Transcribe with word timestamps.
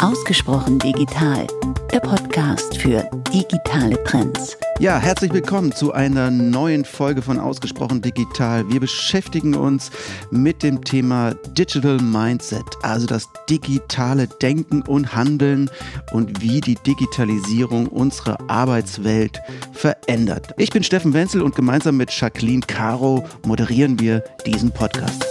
Ausgesprochen 0.00 0.78
digital, 0.78 1.46
der 1.92 2.00
Podcast 2.00 2.76
für 2.76 3.08
digitale 3.32 4.02
Trends. 4.04 4.56
Ja, 4.78 4.98
herzlich 4.98 5.32
willkommen 5.32 5.72
zu 5.72 5.92
einer 5.92 6.30
neuen 6.30 6.84
Folge 6.84 7.22
von 7.22 7.38
Ausgesprochen 7.38 8.02
Digital. 8.02 8.68
Wir 8.70 8.80
beschäftigen 8.80 9.54
uns 9.54 9.90
mit 10.30 10.62
dem 10.62 10.84
Thema 10.84 11.34
Digital 11.58 11.98
Mindset, 11.98 12.64
also 12.82 13.06
das 13.06 13.28
digitale 13.48 14.26
Denken 14.26 14.82
und 14.82 15.14
Handeln 15.14 15.70
und 16.12 16.42
wie 16.42 16.60
die 16.60 16.76
Digitalisierung 16.76 17.86
unsere 17.86 18.38
Arbeitswelt 18.48 19.40
verändert. 19.72 20.54
Ich 20.58 20.70
bin 20.70 20.82
Steffen 20.82 21.14
Wenzel 21.14 21.42
und 21.42 21.54
gemeinsam 21.54 21.96
mit 21.96 22.10
Jacqueline 22.10 22.62
Caro 22.66 23.24
moderieren 23.44 23.98
wir 24.00 24.22
diesen 24.46 24.70
Podcast. 24.70 25.24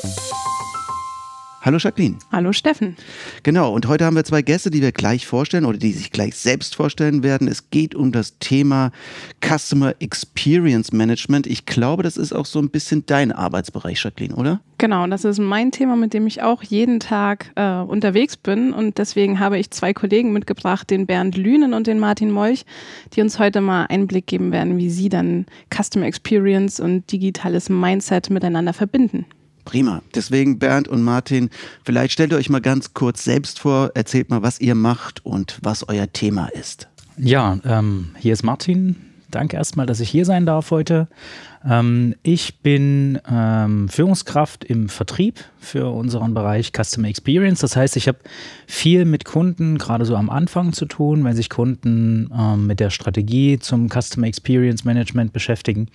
Hallo 1.66 1.78
Jacqueline. 1.78 2.18
Hallo 2.30 2.52
Steffen. 2.52 2.98
Genau, 3.44 3.74
und 3.74 3.88
heute 3.88 4.04
haben 4.04 4.18
wir 4.18 4.26
zwei 4.26 4.42
Gäste, 4.42 4.70
die 4.70 4.82
wir 4.82 4.92
gleich 4.92 5.26
vorstellen 5.26 5.64
oder 5.64 5.78
die 5.78 5.94
sich 5.94 6.12
gleich 6.12 6.36
selbst 6.36 6.76
vorstellen 6.76 7.24
werden. 7.24 7.48
Es 7.48 7.70
geht 7.70 7.96
um 7.96 8.12
das 8.12 8.38
Thema 8.40 8.92
Customer 9.40 9.96
Experience 10.00 10.92
Management. 10.92 11.48
Ich 11.48 11.66
glaube, 11.66 12.04
das 12.04 12.18
ist 12.18 12.34
auch 12.34 12.46
so 12.46 12.60
ein 12.60 12.70
bisschen 12.70 13.06
dein 13.06 13.32
Arbeitsbereich, 13.32 14.04
Jacqueline, 14.04 14.36
oder? 14.36 14.60
Genau, 14.78 15.08
das 15.08 15.24
ist 15.24 15.40
mein 15.40 15.72
Thema, 15.72 15.96
mit 15.96 16.14
dem 16.14 16.28
ich 16.28 16.42
auch 16.42 16.64
jeden 16.64 17.00
Tag 17.00 17.54
äh, 17.56 17.78
unterwegs 17.78 18.36
bin. 18.36 18.74
Und 18.74 18.98
deswegen 18.98 19.40
habe 19.40 19.58
ich 19.58 19.72
zwei 19.72 19.94
Kollegen 19.94 20.34
mitgebracht, 20.34 20.90
den 20.90 21.06
Bernd 21.06 21.38
Lünen 21.38 21.74
und 21.74 21.88
den 21.88 21.98
Martin 21.98 22.30
Molch, 22.30 22.66
die 23.14 23.22
uns 23.22 23.40
heute 23.40 23.62
mal 23.62 23.86
Einblick 23.86 24.28
geben 24.28 24.52
werden, 24.52 24.78
wie 24.78 24.90
sie 24.90 25.08
dann 25.08 25.46
Customer 25.74 26.08
Experience 26.08 26.82
und 26.82 27.10
digitales 27.10 27.70
Mindset 27.70 28.30
miteinander 28.30 28.74
verbinden. 28.74 29.26
Prima. 29.66 30.02
Deswegen 30.16 30.60
Bernd 30.60 30.88
und 30.88 31.04
Martin, 31.04 31.50
vielleicht 31.84 32.14
stellt 32.14 32.32
ihr 32.32 32.38
euch 32.38 32.50
mal 32.50 32.62
ganz 32.62 32.94
kurz 32.94 33.24
selbst 33.24 33.60
vor, 33.60 33.92
erzählt 33.96 34.30
mal, 34.30 34.42
was 34.42 34.60
ihr 34.60 34.76
macht 34.76 35.26
und 35.26 35.60
was 35.62 35.88
euer 35.88 36.12
Thema 36.12 36.48
ist. 36.48 36.88
Ja, 37.18 37.60
ähm, 37.64 38.10
hier 38.20 38.34
ist 38.34 38.44
Martin. 38.44 39.13
Danke 39.34 39.58
erstmal, 39.58 39.88
dass 39.88 40.00
ich 40.00 40.10
hier 40.10 40.26
sein 40.26 40.46
darf 40.46 40.70
heute. 40.70 41.08
Ähm, 41.68 42.14
ich 42.22 42.60
bin 42.60 43.20
ähm, 43.28 43.90
Führungskraft 43.90 44.64
im 44.64 44.90
Vertrieb 44.90 45.40
für 45.58 45.90
unseren 45.90 46.36
Bereich 46.36 46.72
Customer 46.72 47.08
Experience. 47.08 47.62
Das 47.62 47.76
heißt, 47.76 47.98
ich 47.98 48.08
habe 48.08 48.20
viel 48.68 49.06
mit 49.06 49.26
Kunden, 49.26 49.80
gerade 49.80 50.06
so 50.06 50.16
am 50.16 50.30
Anfang 50.30 50.72
zu 50.72 50.86
tun, 50.86 51.24
wenn 51.24 51.36
sich 51.36 51.50
Kunden 51.50 52.30
ähm, 52.38 52.68
mit 52.68 52.80
der 52.80 52.92
Strategie 52.92 53.58
zum 53.58 53.90
Customer 53.90 54.28
Experience 54.28 54.86
Management 54.86 55.34
beschäftigen. 55.34 55.88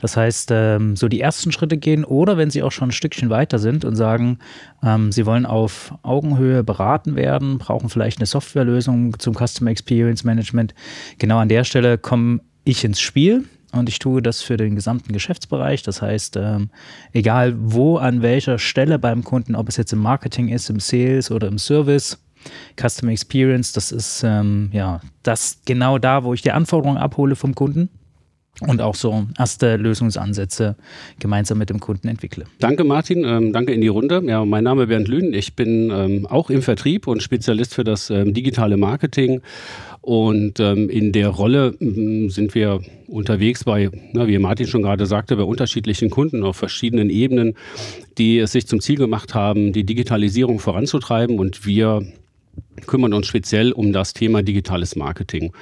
Das 0.00 0.16
heißt, 0.16 0.50
ähm, 0.52 0.96
so 0.96 1.08
die 1.08 1.20
ersten 1.20 1.52
Schritte 1.52 1.76
gehen 1.76 2.04
oder 2.04 2.38
wenn 2.38 2.48
sie 2.48 2.62
auch 2.62 2.72
schon 2.72 2.88
ein 2.88 2.92
Stückchen 2.92 3.28
weiter 3.28 3.58
sind 3.58 3.84
und 3.84 3.96
sagen, 3.96 4.38
ähm, 4.82 5.12
sie 5.12 5.26
wollen 5.26 5.44
auf 5.44 5.92
Augenhöhe 6.02 6.64
beraten 6.64 7.16
werden, 7.16 7.58
brauchen 7.58 7.90
vielleicht 7.90 8.18
eine 8.18 8.26
Softwarelösung 8.26 9.18
zum 9.18 9.34
Customer 9.34 9.70
Experience 9.70 10.24
Management. 10.24 10.74
Genau 11.18 11.38
an 11.38 11.50
der 11.50 11.64
Stelle 11.64 11.98
komme 11.98 12.40
ich 12.68 12.84
ins 12.84 13.00
Spiel 13.00 13.44
und 13.72 13.88
ich 13.88 13.98
tue 13.98 14.22
das 14.22 14.42
für 14.42 14.56
den 14.56 14.74
gesamten 14.74 15.12
Geschäftsbereich. 15.12 15.82
Das 15.82 16.02
heißt, 16.02 16.36
ähm, 16.36 16.70
egal 17.12 17.54
wo, 17.58 17.96
an 17.96 18.22
welcher 18.22 18.58
Stelle 18.58 18.98
beim 18.98 19.24
Kunden, 19.24 19.54
ob 19.54 19.68
es 19.68 19.76
jetzt 19.76 19.92
im 19.92 20.00
Marketing 20.00 20.48
ist, 20.48 20.70
im 20.70 20.80
Sales 20.80 21.30
oder 21.30 21.48
im 21.48 21.58
Service, 21.58 22.18
Customer 22.80 23.12
Experience, 23.12 23.72
das 23.72 23.90
ist 23.90 24.22
ähm, 24.24 24.70
ja 24.72 25.00
das 25.22 25.60
genau 25.64 25.98
da, 25.98 26.24
wo 26.24 26.34
ich 26.34 26.42
die 26.42 26.52
Anforderungen 26.52 26.98
abhole 26.98 27.36
vom 27.36 27.54
Kunden 27.54 27.88
und 28.60 28.80
auch 28.80 28.94
so 28.94 29.26
erste 29.38 29.76
Lösungsansätze 29.76 30.76
gemeinsam 31.18 31.58
mit 31.58 31.70
dem 31.70 31.80
Kunden 31.80 32.08
entwickle. 32.08 32.44
Danke 32.58 32.84
Martin, 32.84 33.24
ähm, 33.24 33.52
danke 33.52 33.72
in 33.72 33.80
die 33.80 33.88
Runde. 33.88 34.22
Ja, 34.24 34.44
mein 34.44 34.64
Name 34.64 34.82
ist 34.82 34.88
Bernd 34.88 35.08
Lühn, 35.08 35.32
ich 35.32 35.56
bin 35.56 35.90
ähm, 35.90 36.26
auch 36.26 36.50
im 36.50 36.62
Vertrieb 36.62 37.06
und 37.06 37.22
Spezialist 37.22 37.74
für 37.74 37.84
das 37.84 38.10
ähm, 38.10 38.34
digitale 38.34 38.76
Marketing 38.76 39.40
und 40.08 40.58
ähm, 40.58 40.88
in 40.88 41.12
der 41.12 41.28
Rolle 41.28 41.76
ähm, 41.82 42.30
sind 42.30 42.54
wir 42.54 42.80
unterwegs 43.08 43.64
bei, 43.64 43.90
na, 44.14 44.26
wie 44.26 44.38
Martin 44.38 44.66
schon 44.66 44.80
gerade 44.80 45.04
sagte, 45.04 45.36
bei 45.36 45.42
unterschiedlichen 45.42 46.08
Kunden 46.08 46.44
auf 46.44 46.56
verschiedenen 46.56 47.10
Ebenen, 47.10 47.58
die 48.16 48.38
es 48.38 48.52
sich 48.52 48.66
zum 48.66 48.80
Ziel 48.80 48.96
gemacht 48.96 49.34
haben, 49.34 49.74
die 49.74 49.84
Digitalisierung 49.84 50.60
voranzutreiben 50.60 51.38
und 51.38 51.66
wir 51.66 52.10
kümmern 52.86 53.12
uns 53.12 53.26
speziell 53.26 53.70
um 53.70 53.92
das 53.92 54.14
Thema 54.14 54.42
digitales 54.42 54.96
Marketing. 54.96 55.52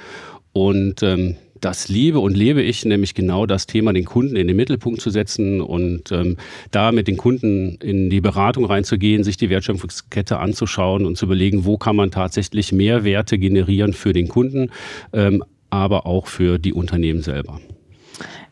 Und 0.53 1.03
ähm, 1.03 1.35
das 1.61 1.87
liebe 1.87 2.19
und 2.19 2.35
lebe 2.35 2.61
ich, 2.61 2.85
nämlich 2.85 3.13
genau 3.13 3.45
das 3.45 3.67
Thema, 3.67 3.93
den 3.93 4.05
Kunden 4.05 4.35
in 4.35 4.47
den 4.47 4.55
Mittelpunkt 4.55 5.01
zu 5.01 5.09
setzen 5.09 5.61
und 5.61 6.11
ähm, 6.11 6.37
da 6.71 6.91
mit 6.91 7.07
den 7.07 7.17
Kunden 7.17 7.77
in 7.81 8.09
die 8.09 8.21
Beratung 8.21 8.65
reinzugehen, 8.65 9.23
sich 9.23 9.37
die 9.37 9.49
Wertschöpfungskette 9.49 10.39
anzuschauen 10.39 11.05
und 11.05 11.17
zu 11.17 11.25
überlegen, 11.25 11.65
wo 11.65 11.77
kann 11.77 11.95
man 11.95 12.11
tatsächlich 12.11 12.71
Mehrwerte 12.71 13.37
generieren 13.37 13.93
für 13.93 14.13
den 14.13 14.27
Kunden, 14.27 14.71
ähm, 15.13 15.43
aber 15.69 16.05
auch 16.05 16.27
für 16.27 16.59
die 16.59 16.73
Unternehmen 16.73 17.21
selber. 17.21 17.59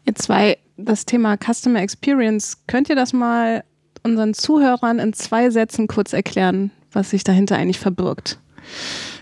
Ihr 0.05 0.15
zwei, 0.15 0.57
das 0.77 1.05
Thema 1.05 1.37
Customer 1.37 1.81
Experience, 1.81 2.63
könnt 2.67 2.89
ihr 2.89 2.95
das 2.95 3.13
mal 3.13 3.63
unseren 4.03 4.33
Zuhörern 4.33 4.99
in 4.99 5.13
zwei 5.13 5.49
Sätzen 5.49 5.87
kurz 5.87 6.13
erklären, 6.13 6.71
was 6.91 7.09
sich 7.09 7.23
dahinter 7.23 7.55
eigentlich 7.55 7.79
verbirgt? 7.79 8.39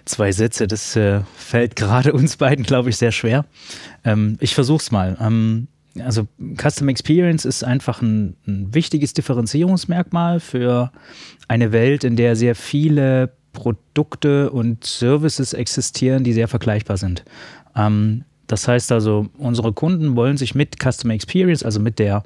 Zwei 0.06 0.32
Sätze, 0.32 0.68
das 0.68 0.96
äh, 0.96 1.22
fällt 1.36 1.76
gerade 1.76 2.14
uns 2.14 2.38
beiden, 2.38 2.64
glaube 2.64 2.90
ich, 2.90 2.98
sehr 2.98 3.12
schwer. 3.12 3.46
Ähm, 4.04 4.38
ich 4.40 4.56
versuche 4.56 4.82
es 4.82 4.92
mal. 4.92 5.18
Ähm, 5.20 5.68
also 6.00 6.28
Custom 6.58 6.90
Experience 6.90 7.46
ist 7.46 7.64
einfach 7.64 8.02
ein, 8.02 8.36
ein, 8.48 8.74
wichtiges 8.74 9.14
Differenzierungsmerkmal 9.14 10.40
für 10.40 10.92
eine 11.48 11.72
Welt, 11.72 12.04
in 12.04 12.16
der 12.16 12.36
sehr 12.36 12.56
viele 12.56 13.34
Produkte 13.54 14.50
und 14.50 14.84
Services 14.84 15.54
existieren, 15.54 16.24
die 16.24 16.34
sehr 16.34 16.48
vergleichbar 16.48 16.98
sind. 16.98 17.24
Ähm, 17.76 18.24
das 18.48 18.68
heißt 18.68 18.92
also, 18.92 19.28
unsere 19.38 19.74
Kunden 19.74 20.16
wollen 20.16 20.38
sich 20.38 20.56
mit 20.56 20.78
Customer 20.82 21.14
Experience, 21.14 21.64
also 21.64 21.80
mit 21.80 22.00
der 22.00 22.24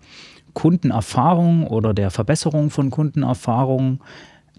Kundenerfahrung 0.53 1.67
oder 1.67 1.93
der 1.93 2.09
Verbesserung 2.09 2.69
von 2.69 2.89
Kundenerfahrungen 2.89 3.99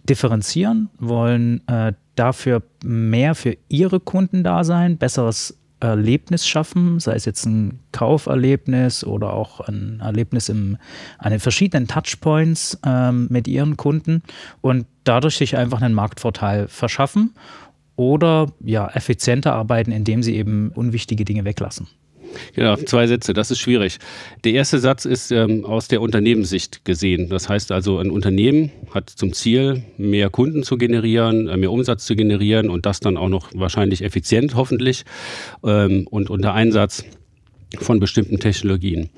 differenzieren, 0.08 0.90
wollen 0.98 1.66
äh, 1.66 1.92
dafür 2.18 2.62
mehr 2.84 3.34
für 3.34 3.56
ihre 3.68 4.00
Kunden 4.00 4.42
da 4.42 4.64
sein, 4.64 4.98
besseres 4.98 5.58
Erlebnis 5.80 6.46
schaffen, 6.46 6.98
sei 6.98 7.14
es 7.14 7.24
jetzt 7.24 7.46
ein 7.46 7.78
Kauferlebnis 7.92 9.04
oder 9.04 9.32
auch 9.32 9.60
ein 9.60 10.00
Erlebnis 10.00 10.48
im, 10.48 10.76
an 11.18 11.30
den 11.30 11.40
verschiedenen 11.40 11.86
Touchpoints 11.86 12.80
ähm, 12.84 13.28
mit 13.30 13.46
ihren 13.46 13.76
Kunden 13.76 14.22
und 14.60 14.86
dadurch 15.04 15.36
sich 15.36 15.56
einfach 15.56 15.80
einen 15.80 15.94
Marktvorteil 15.94 16.66
verschaffen 16.68 17.34
oder 17.94 18.46
ja, 18.60 18.88
effizienter 18.88 19.54
arbeiten, 19.54 19.92
indem 19.92 20.22
sie 20.22 20.36
eben 20.36 20.70
unwichtige 20.74 21.24
Dinge 21.24 21.44
weglassen. 21.44 21.86
Genau, 22.54 22.76
zwei 22.76 23.06
Sätze, 23.06 23.32
das 23.32 23.50
ist 23.50 23.58
schwierig. 23.58 23.98
Der 24.44 24.52
erste 24.52 24.78
Satz 24.78 25.04
ist 25.04 25.30
ähm, 25.30 25.64
aus 25.64 25.88
der 25.88 26.00
Unternehmenssicht 26.00 26.84
gesehen. 26.84 27.28
Das 27.28 27.48
heißt 27.48 27.72
also, 27.72 27.98
ein 27.98 28.10
Unternehmen 28.10 28.70
hat 28.92 29.10
zum 29.10 29.32
Ziel, 29.32 29.82
mehr 29.96 30.30
Kunden 30.30 30.62
zu 30.62 30.76
generieren, 30.76 31.48
äh, 31.48 31.56
mehr 31.56 31.72
Umsatz 31.72 32.04
zu 32.04 32.16
generieren 32.16 32.70
und 32.70 32.86
das 32.86 33.00
dann 33.00 33.16
auch 33.16 33.28
noch 33.28 33.50
wahrscheinlich 33.54 34.02
effizient 34.02 34.54
hoffentlich 34.54 35.04
ähm, 35.64 36.06
und 36.10 36.30
unter 36.30 36.54
Einsatz 36.54 37.04
von 37.76 38.00
bestimmten 38.00 38.38
Technologien. 38.38 39.10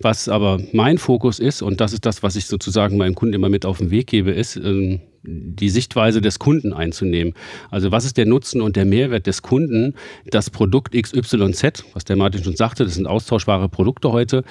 Was 0.00 0.28
aber 0.28 0.60
mein 0.72 0.98
Fokus 0.98 1.38
ist, 1.38 1.62
und 1.62 1.80
das 1.80 1.92
ist 1.92 2.06
das, 2.06 2.22
was 2.22 2.36
ich 2.36 2.46
sozusagen 2.46 2.96
meinen 2.96 3.14
Kunden 3.14 3.34
immer 3.34 3.48
mit 3.48 3.66
auf 3.66 3.78
den 3.78 3.90
Weg 3.90 4.06
gebe, 4.06 4.30
ist, 4.30 4.56
ähm, 4.56 5.00
die 5.22 5.68
Sichtweise 5.68 6.20
des 6.20 6.38
Kunden 6.38 6.72
einzunehmen. 6.72 7.34
Also 7.70 7.92
was 7.92 8.04
ist 8.04 8.16
der 8.16 8.24
Nutzen 8.24 8.62
und 8.62 8.76
der 8.76 8.86
Mehrwert 8.86 9.26
des 9.26 9.42
Kunden, 9.42 9.94
das 10.26 10.48
Produkt 10.48 10.94
XYZ, 10.94 11.84
was 11.92 12.04
der 12.04 12.16
Martin 12.16 12.44
schon 12.44 12.56
sagte, 12.56 12.84
das 12.84 12.94
sind 12.94 13.06
austauschbare 13.06 13.68
Produkte 13.68 14.12
heute, 14.12 14.44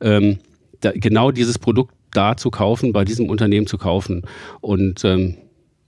ähm, 0.00 0.38
da, 0.80 0.92
genau 0.94 1.30
dieses 1.32 1.58
Produkt 1.58 1.94
da 2.12 2.36
zu 2.36 2.50
kaufen, 2.50 2.92
bei 2.92 3.04
diesem 3.04 3.28
Unternehmen 3.28 3.66
zu 3.66 3.78
kaufen. 3.78 4.22
Und 4.60 5.04
ähm, 5.04 5.36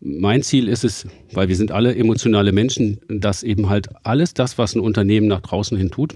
mein 0.00 0.42
Ziel 0.42 0.68
ist 0.68 0.84
es, 0.84 1.06
weil 1.32 1.48
wir 1.48 1.56
sind 1.56 1.72
alle 1.72 1.94
emotionale 1.94 2.52
Menschen, 2.52 3.00
dass 3.08 3.42
eben 3.42 3.70
halt 3.70 3.88
alles 4.02 4.34
das, 4.34 4.58
was 4.58 4.74
ein 4.74 4.80
Unternehmen 4.80 5.26
nach 5.26 5.40
draußen 5.40 5.78
hin 5.78 5.90
tut, 5.90 6.14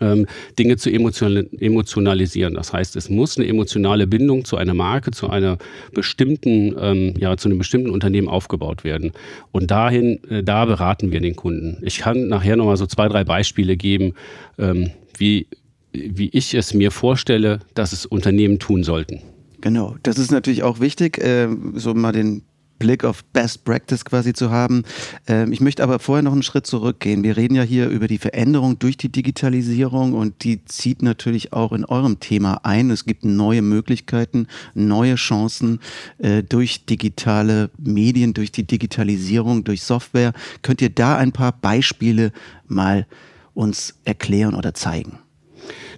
ähm, 0.00 0.26
Dinge 0.58 0.76
zu 0.76 0.90
emotionalisieren. 0.90 2.54
Das 2.54 2.72
heißt, 2.72 2.96
es 2.96 3.10
muss 3.10 3.36
eine 3.36 3.46
emotionale 3.46 4.06
Bindung 4.06 4.44
zu 4.44 4.56
einer 4.56 4.74
Marke, 4.74 5.10
zu 5.10 5.28
einer 5.28 5.58
bestimmten, 5.92 6.74
ähm, 6.78 7.14
ja, 7.18 7.36
zu 7.36 7.48
einem 7.48 7.58
bestimmten 7.58 7.90
Unternehmen 7.90 8.28
aufgebaut 8.28 8.84
werden. 8.84 9.12
Und 9.52 9.70
dahin, 9.70 10.22
äh, 10.30 10.42
da 10.42 10.64
beraten 10.64 11.12
wir 11.12 11.20
den 11.20 11.36
Kunden. 11.36 11.78
Ich 11.82 11.98
kann 11.98 12.28
nachher 12.28 12.56
nochmal 12.56 12.76
so 12.76 12.86
zwei, 12.86 13.08
drei 13.08 13.24
Beispiele 13.24 13.76
geben, 13.76 14.14
ähm, 14.58 14.90
wie, 15.16 15.46
wie 15.92 16.28
ich 16.30 16.54
es 16.54 16.74
mir 16.74 16.90
vorstelle, 16.90 17.60
dass 17.74 17.92
es 17.92 18.06
Unternehmen 18.06 18.58
tun 18.58 18.82
sollten. 18.82 19.20
Genau, 19.60 19.96
das 20.02 20.18
ist 20.18 20.30
natürlich 20.30 20.62
auch 20.62 20.80
wichtig, 20.80 21.18
äh, 21.18 21.48
so 21.74 21.94
mal 21.94 22.12
den 22.12 22.42
Blick 22.78 23.04
auf 23.04 23.24
Best 23.24 23.64
Practice 23.64 24.04
quasi 24.04 24.32
zu 24.32 24.50
haben. 24.50 24.84
Ähm, 25.26 25.52
ich 25.52 25.60
möchte 25.60 25.82
aber 25.82 25.98
vorher 25.98 26.22
noch 26.22 26.32
einen 26.32 26.42
Schritt 26.42 26.66
zurückgehen. 26.66 27.22
Wir 27.22 27.36
reden 27.36 27.54
ja 27.54 27.62
hier 27.62 27.88
über 27.88 28.08
die 28.08 28.18
Veränderung 28.18 28.78
durch 28.78 28.96
die 28.96 29.10
Digitalisierung 29.10 30.12
und 30.12 30.44
die 30.44 30.64
zieht 30.64 31.02
natürlich 31.02 31.52
auch 31.52 31.72
in 31.72 31.84
eurem 31.84 32.20
Thema 32.20 32.60
ein. 32.64 32.90
Es 32.90 33.04
gibt 33.04 33.24
neue 33.24 33.62
Möglichkeiten, 33.62 34.46
neue 34.74 35.14
Chancen 35.16 35.80
äh, 36.18 36.42
durch 36.42 36.86
digitale 36.86 37.70
Medien, 37.78 38.34
durch 38.34 38.52
die 38.52 38.66
Digitalisierung, 38.66 39.64
durch 39.64 39.82
Software. 39.82 40.32
Könnt 40.62 40.82
ihr 40.82 40.90
da 40.90 41.16
ein 41.16 41.32
paar 41.32 41.52
Beispiele 41.52 42.32
mal 42.66 43.06
uns 43.54 43.94
erklären 44.04 44.54
oder 44.54 44.74
zeigen? 44.74 45.23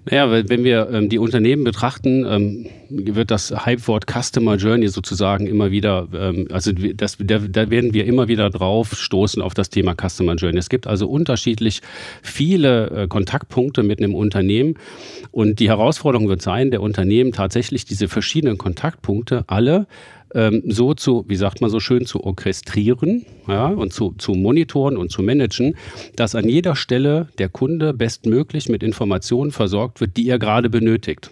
Naja, 0.09 0.31
wenn 0.49 0.63
wir 0.63 0.89
ähm, 0.93 1.09
die 1.09 1.19
Unternehmen 1.19 1.65
betrachten, 1.65 2.25
ähm, 2.25 2.67
wird 2.89 3.33
das 3.33 3.67
Hypewort 3.67 4.07
Customer 4.07 4.55
Journey 4.55 4.87
sozusagen 4.87 5.49
immer 5.49 5.73
wieder, 5.73 6.07
ähm, 6.15 6.47
also 6.53 6.71
das, 6.73 7.17
da, 7.19 7.41
da, 7.41 7.71
werden 7.71 7.93
wir 7.93 8.05
immer 8.07 8.29
wieder 8.29 8.49
drauf 8.51 8.93
stoßen 8.97 9.43
auf 9.43 9.53
das 9.53 9.69
Thema 9.69 9.97
Customer 9.97 10.37
Journey. 10.37 10.59
Es 10.59 10.69
gibt 10.69 10.87
also 10.87 11.09
unterschiedlich 11.09 11.83
viele 12.23 12.91
äh, 12.91 13.09
Kontaktpunkte 13.09 13.83
mit 13.83 13.99
einem 14.01 14.15
Unternehmen 14.15 14.75
und 15.33 15.59
die 15.59 15.69
Herausforderung 15.69 16.29
wird 16.29 16.41
sein, 16.41 16.71
der 16.71 16.83
Unternehmen 16.83 17.33
tatsächlich 17.33 17.85
diese 17.85 18.07
verschiedenen 18.07 18.59
Kontaktpunkte 18.59 19.43
alle 19.49 19.89
ähm, 20.35 20.63
so 20.67 20.95
zu, 20.95 21.25
wie 21.29 21.37
sagt 21.37 21.61
man 21.61 21.71
so 21.71 21.81
schön, 21.81 22.07
zu 22.07 22.23
orchestrieren 22.25 23.25
ja, 23.49 23.69
und 23.69 23.93
zu, 23.93 24.15
zu 24.19 24.33
monitoren 24.33 24.97
und 24.97 25.11
zu 25.11 25.23
managen, 25.23 25.77
dass 26.17 26.35
an 26.35 26.49
jeder 26.49 26.77
Stelle 26.77 27.29
der 27.39 27.49
Kunde 27.49 27.95
bestmöglich 27.95 28.69
mit 28.69 28.83
Informationen 28.83 29.51
versorgt 29.51 30.01
wird, 30.01 30.17
die 30.17 30.29
er 30.29 30.39
gerade 30.39 30.71
benötigt. 30.71 31.31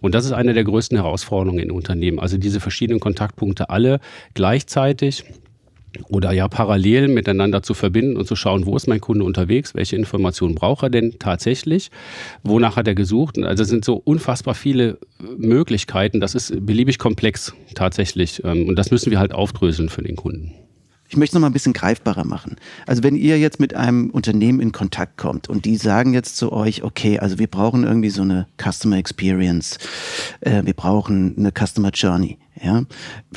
Und 0.00 0.14
das 0.14 0.24
ist 0.24 0.32
eine 0.32 0.54
der 0.54 0.64
größten 0.64 0.96
Herausforderungen 0.96 1.62
in 1.62 1.70
Unternehmen. 1.70 2.18
Also 2.18 2.38
diese 2.38 2.60
verschiedenen 2.60 3.00
Kontaktpunkte 3.00 3.70
alle 3.70 4.00
gleichzeitig 4.34 5.24
oder 6.08 6.32
ja 6.32 6.48
parallel 6.48 7.08
miteinander 7.08 7.62
zu 7.62 7.74
verbinden 7.74 8.16
und 8.16 8.26
zu 8.26 8.36
schauen, 8.36 8.66
wo 8.66 8.76
ist 8.76 8.86
mein 8.86 9.00
Kunde 9.00 9.24
unterwegs, 9.24 9.74
welche 9.74 9.96
Informationen 9.96 10.54
braucht 10.54 10.82
er 10.82 10.90
denn 10.90 11.18
tatsächlich, 11.18 11.90
wonach 12.42 12.76
hat 12.76 12.88
er 12.88 12.94
gesucht. 12.94 13.38
Also 13.38 13.62
es 13.62 13.68
sind 13.68 13.84
so 13.84 13.94
unfassbar 13.96 14.54
viele 14.54 14.98
Möglichkeiten, 15.36 16.20
das 16.20 16.34
ist 16.34 16.66
beliebig 16.66 16.98
komplex 16.98 17.54
tatsächlich 17.74 18.42
ähm, 18.44 18.68
und 18.68 18.76
das 18.76 18.90
müssen 18.90 19.10
wir 19.10 19.18
halt 19.18 19.32
aufdröseln 19.32 19.88
für 19.88 20.02
den 20.02 20.16
Kunden. 20.16 20.52
Ich 21.08 21.16
möchte 21.16 21.32
es 21.32 21.34
noch 21.34 21.42
mal 21.42 21.48
ein 21.48 21.52
bisschen 21.52 21.74
greifbarer 21.74 22.24
machen. 22.24 22.56
Also 22.86 23.02
wenn 23.02 23.14
ihr 23.14 23.38
jetzt 23.38 23.60
mit 23.60 23.76
einem 23.76 24.10
Unternehmen 24.10 24.60
in 24.60 24.72
Kontakt 24.72 25.16
kommt 25.16 25.48
und 25.48 25.64
die 25.64 25.76
sagen 25.76 26.14
jetzt 26.14 26.36
zu 26.36 26.50
euch, 26.52 26.82
okay, 26.82 27.18
also 27.18 27.38
wir 27.38 27.46
brauchen 27.46 27.84
irgendwie 27.84 28.10
so 28.10 28.22
eine 28.22 28.46
Customer 28.60 28.96
Experience, 28.96 29.78
äh, 30.40 30.64
wir 30.64 30.72
brauchen 30.72 31.36
eine 31.38 31.52
Customer 31.52 31.90
Journey. 31.90 32.38
Ja, 32.62 32.84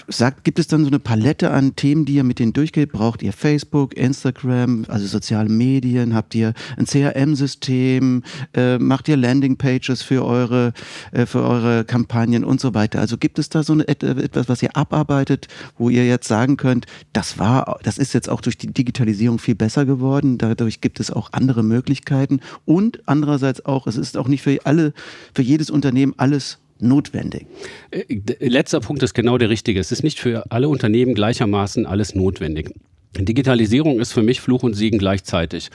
sagt, 0.07 0.43
gibt 0.43 0.59
es 0.59 0.67
dann 0.67 0.83
so 0.83 0.87
eine 0.87 0.99
Palette 0.99 1.49
an 1.49 1.75
Themen, 1.75 2.05
die 2.05 2.13
ihr 2.13 2.23
mit 2.23 2.37
denen 2.37 2.53
durchgeht? 2.53 2.91
Braucht 2.91 3.23
ihr 3.23 3.33
Facebook, 3.33 3.97
Instagram, 3.97 4.85
also 4.89 5.07
soziale 5.07 5.49
Medien? 5.49 6.13
Habt 6.13 6.35
ihr 6.35 6.53
ein 6.77 6.85
CRM-System? 6.85 8.21
Äh, 8.53 8.77
macht 8.77 9.07
ihr 9.07 9.17
Landingpages 9.17 10.03
für 10.03 10.23
eure, 10.23 10.71
äh, 11.11 11.25
für 11.25 11.41
eure 11.41 11.83
Kampagnen 11.83 12.43
und 12.43 12.61
so 12.61 12.75
weiter? 12.75 12.99
Also 12.99 13.17
gibt 13.17 13.39
es 13.39 13.49
da 13.49 13.63
so 13.63 13.73
eine, 13.73 13.87
etwas, 13.87 14.49
was 14.49 14.61
ihr 14.61 14.77
abarbeitet, 14.77 15.47
wo 15.79 15.89
ihr 15.89 16.05
jetzt 16.05 16.27
sagen 16.27 16.55
könnt, 16.55 16.85
das 17.13 17.39
war, 17.39 17.79
das 17.81 17.97
ist 17.97 18.13
jetzt 18.13 18.29
auch 18.29 18.41
durch 18.41 18.59
die 18.59 18.71
Digitalisierung 18.71 19.39
viel 19.39 19.55
besser 19.55 19.85
geworden. 19.85 20.37
Dadurch 20.37 20.79
gibt 20.79 20.99
es 20.99 21.09
auch 21.09 21.33
andere 21.33 21.63
Möglichkeiten 21.63 22.39
und 22.65 23.01
andererseits 23.07 23.65
auch, 23.65 23.87
es 23.87 23.97
ist 23.97 24.15
auch 24.15 24.27
nicht 24.27 24.43
für 24.43 24.59
alle, 24.65 24.93
für 25.33 25.41
jedes 25.41 25.71
Unternehmen 25.71 26.13
alles 26.17 26.59
notwendig? 26.79 27.45
Äh, 27.91 28.03
letzter 28.39 28.79
Punkt 28.79 29.03
ist 29.03 29.13
genau 29.13 29.37
der 29.37 29.49
richtige. 29.49 29.79
Es 29.79 29.91
ist 29.91 30.03
nicht 30.03 30.19
für 30.19 30.51
alle 30.51 30.69
Unternehmen 30.69 31.13
gleichermaßen 31.13 31.85
alles 31.85 32.15
notwendig. 32.15 32.71
Digitalisierung 33.15 33.99
ist 33.99 34.13
für 34.13 34.21
mich 34.21 34.41
Fluch 34.41 34.63
und 34.63 34.73
Segen 34.73 34.97
gleichzeitig. 34.97 35.69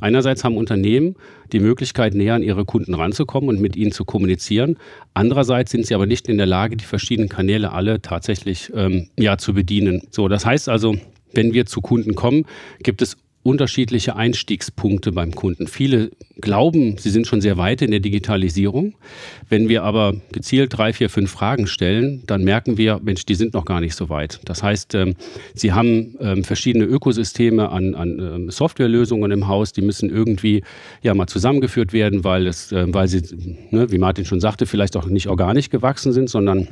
Einerseits 0.00 0.44
haben 0.44 0.56
Unternehmen 0.56 1.16
die 1.52 1.60
Möglichkeit, 1.60 2.14
näher 2.14 2.34
an 2.34 2.42
ihre 2.42 2.64
Kunden 2.64 2.94
ranzukommen 2.94 3.48
und 3.48 3.60
mit 3.60 3.76
ihnen 3.76 3.92
zu 3.92 4.04
kommunizieren. 4.04 4.76
Andererseits 5.14 5.70
sind 5.70 5.86
sie 5.86 5.94
aber 5.94 6.06
nicht 6.06 6.28
in 6.28 6.36
der 6.36 6.46
Lage, 6.46 6.76
die 6.76 6.84
verschiedenen 6.84 7.28
Kanäle 7.28 7.72
alle 7.72 8.02
tatsächlich 8.02 8.70
ähm, 8.74 9.08
ja, 9.18 9.38
zu 9.38 9.54
bedienen. 9.54 10.02
So, 10.10 10.28
das 10.28 10.44
heißt 10.44 10.68
also, 10.68 10.96
wenn 11.32 11.54
wir 11.54 11.66
zu 11.66 11.80
Kunden 11.80 12.14
kommen, 12.14 12.44
gibt 12.82 13.00
es 13.00 13.16
unterschiedliche 13.42 14.14
Einstiegspunkte 14.14 15.10
beim 15.12 15.34
Kunden. 15.34 15.66
Viele 15.66 16.10
glauben, 16.40 16.96
sie 16.98 17.10
sind 17.10 17.26
schon 17.26 17.40
sehr 17.40 17.56
weit 17.56 17.82
in 17.82 17.90
der 17.90 18.00
Digitalisierung. 18.00 18.94
Wenn 19.48 19.68
wir 19.68 19.82
aber 19.82 20.14
gezielt 20.30 20.76
drei, 20.76 20.92
vier, 20.92 21.10
fünf 21.10 21.30
Fragen 21.30 21.66
stellen, 21.66 22.22
dann 22.26 22.44
merken 22.44 22.78
wir, 22.78 23.00
Mensch, 23.02 23.26
die 23.26 23.34
sind 23.34 23.54
noch 23.54 23.64
gar 23.64 23.80
nicht 23.80 23.96
so 23.96 24.08
weit. 24.08 24.40
Das 24.44 24.62
heißt, 24.62 24.94
ähm, 24.94 25.14
sie 25.54 25.72
haben 25.72 26.16
ähm, 26.20 26.44
verschiedene 26.44 26.84
Ökosysteme 26.84 27.70
an, 27.70 27.94
an 27.94 28.18
ähm, 28.18 28.50
Softwarelösungen 28.50 29.30
im 29.32 29.48
Haus, 29.48 29.72
die 29.72 29.82
müssen 29.82 30.08
irgendwie 30.08 30.62
ja 31.02 31.14
mal 31.14 31.26
zusammengeführt 31.26 31.92
werden, 31.92 32.24
weil 32.24 32.46
es, 32.46 32.72
weil 32.72 33.08
sie, 33.08 33.22
ne, 33.70 33.90
wie 33.90 33.98
Martin 33.98 34.24
schon 34.24 34.40
sagte, 34.40 34.66
vielleicht 34.66 34.96
auch 34.96 35.06
nicht 35.06 35.28
organisch 35.28 35.68
gewachsen 35.68 36.12
sind, 36.12 36.30
sondern 36.30 36.68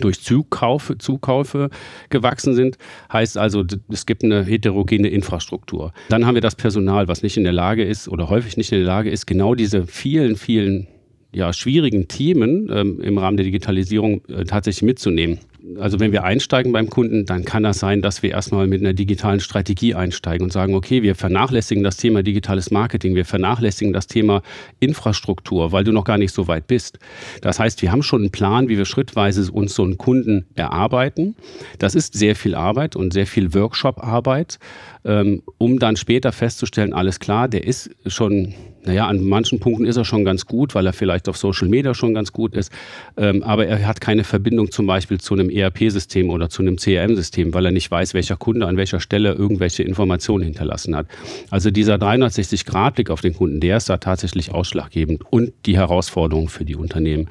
durch 0.00 0.20
Zukaufe, 0.20 0.98
Zukaufe 0.98 1.70
gewachsen 2.10 2.54
sind. 2.54 2.76
Heißt 3.12 3.38
also, 3.38 3.64
es 3.88 4.06
gibt 4.06 4.24
eine 4.24 4.44
heterogene 4.44 5.08
Infrastruktur. 5.08 5.92
Dann 6.08 6.26
haben 6.26 6.34
wir 6.34 6.42
das 6.42 6.54
Personal, 6.54 7.08
was 7.08 7.22
nicht 7.22 7.36
in 7.36 7.44
der 7.44 7.52
Lage 7.52 7.84
ist 7.84 8.08
oder 8.08 8.28
häufig 8.28 8.56
nicht 8.56 8.72
in 8.72 8.78
der 8.78 8.86
Lage 8.86 9.10
ist, 9.10 9.26
genau 9.26 9.54
diese 9.54 9.86
vielen, 9.86 10.36
vielen 10.36 10.88
ja, 11.32 11.52
schwierigen 11.52 12.08
Themen 12.08 12.68
ähm, 12.72 13.00
im 13.00 13.18
Rahmen 13.18 13.36
der 13.36 13.44
Digitalisierung 13.44 14.22
äh, 14.28 14.44
tatsächlich 14.44 14.82
mitzunehmen 14.82 15.38
also 15.80 15.98
wenn 15.98 16.12
wir 16.12 16.24
einsteigen 16.24 16.72
beim 16.72 16.88
Kunden, 16.88 17.26
dann 17.26 17.44
kann 17.44 17.62
das 17.62 17.78
sein, 17.78 18.02
dass 18.02 18.22
wir 18.22 18.30
erstmal 18.30 18.66
mit 18.66 18.80
einer 18.80 18.92
digitalen 18.92 19.40
Strategie 19.40 19.94
einsteigen 19.94 20.44
und 20.44 20.52
sagen, 20.52 20.74
okay, 20.74 21.02
wir 21.02 21.14
vernachlässigen 21.14 21.82
das 21.82 21.96
Thema 21.96 22.22
digitales 22.22 22.70
Marketing, 22.70 23.14
wir 23.14 23.24
vernachlässigen 23.24 23.92
das 23.92 24.06
Thema 24.06 24.42
Infrastruktur, 24.80 25.72
weil 25.72 25.84
du 25.84 25.92
noch 25.92 26.04
gar 26.04 26.18
nicht 26.18 26.32
so 26.32 26.46
weit 26.46 26.66
bist. 26.66 26.98
Das 27.40 27.58
heißt, 27.58 27.82
wir 27.82 27.90
haben 27.90 28.02
schon 28.02 28.22
einen 28.22 28.30
Plan, 28.30 28.68
wie 28.68 28.78
wir 28.78 28.84
schrittweise 28.84 29.50
uns 29.50 29.74
so 29.74 29.82
einen 29.82 29.98
Kunden 29.98 30.46
erarbeiten. 30.54 31.34
Das 31.78 31.94
ist 31.94 32.14
sehr 32.14 32.36
viel 32.36 32.54
Arbeit 32.54 32.94
und 32.94 33.12
sehr 33.12 33.26
viel 33.26 33.52
Workshop-Arbeit, 33.54 34.58
ähm, 35.06 35.42
um 35.58 35.78
dann 35.78 35.96
später 35.96 36.32
festzustellen, 36.32 36.92
alles 36.92 37.20
klar, 37.20 37.48
der 37.48 37.64
ist 37.64 37.90
schon 38.06 38.54
naja, 38.86 39.08
an 39.08 39.24
manchen 39.24 39.58
Punkten 39.58 39.84
ist 39.84 39.96
er 39.96 40.04
schon 40.04 40.24
ganz 40.24 40.46
gut, 40.46 40.74
weil 40.74 40.86
er 40.86 40.92
vielleicht 40.92 41.28
auf 41.28 41.36
Social 41.36 41.68
Media 41.68 41.92
schon 41.92 42.14
ganz 42.14 42.32
gut 42.32 42.54
ist, 42.54 42.70
ähm, 43.16 43.42
aber 43.42 43.66
er 43.66 43.84
hat 43.86 44.00
keine 44.00 44.22
Verbindung 44.22 44.70
zum 44.70 44.86
Beispiel 44.86 45.18
zu 45.18 45.34
einem 45.34 45.50
ERP-System 45.50 46.30
oder 46.30 46.48
zu 46.48 46.62
einem 46.62 46.76
CRM-System, 46.76 47.52
weil 47.52 47.66
er 47.66 47.72
nicht 47.72 47.90
weiß, 47.90 48.14
welcher 48.14 48.36
Kunde 48.36 48.66
an 48.66 48.76
welcher 48.76 49.00
Stelle 49.00 49.32
irgendwelche 49.32 49.82
Informationen 49.82 50.44
hinterlassen 50.44 50.94
hat. 50.94 51.08
Also 51.50 51.72
dieser 51.72 51.96
360-Grad-Blick 51.96 53.10
auf 53.10 53.20
den 53.20 53.34
Kunden, 53.34 53.58
der 53.58 53.78
ist 53.78 53.90
da 53.90 53.96
tatsächlich 53.96 54.52
ausschlaggebend 54.52 55.22
und 55.30 55.52
die 55.66 55.76
Herausforderung 55.76 56.48
für 56.48 56.64
die 56.64 56.76
Unternehmen. 56.76 57.28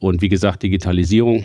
Und 0.00 0.22
wie 0.22 0.28
gesagt, 0.28 0.64
Digitalisierung 0.64 1.44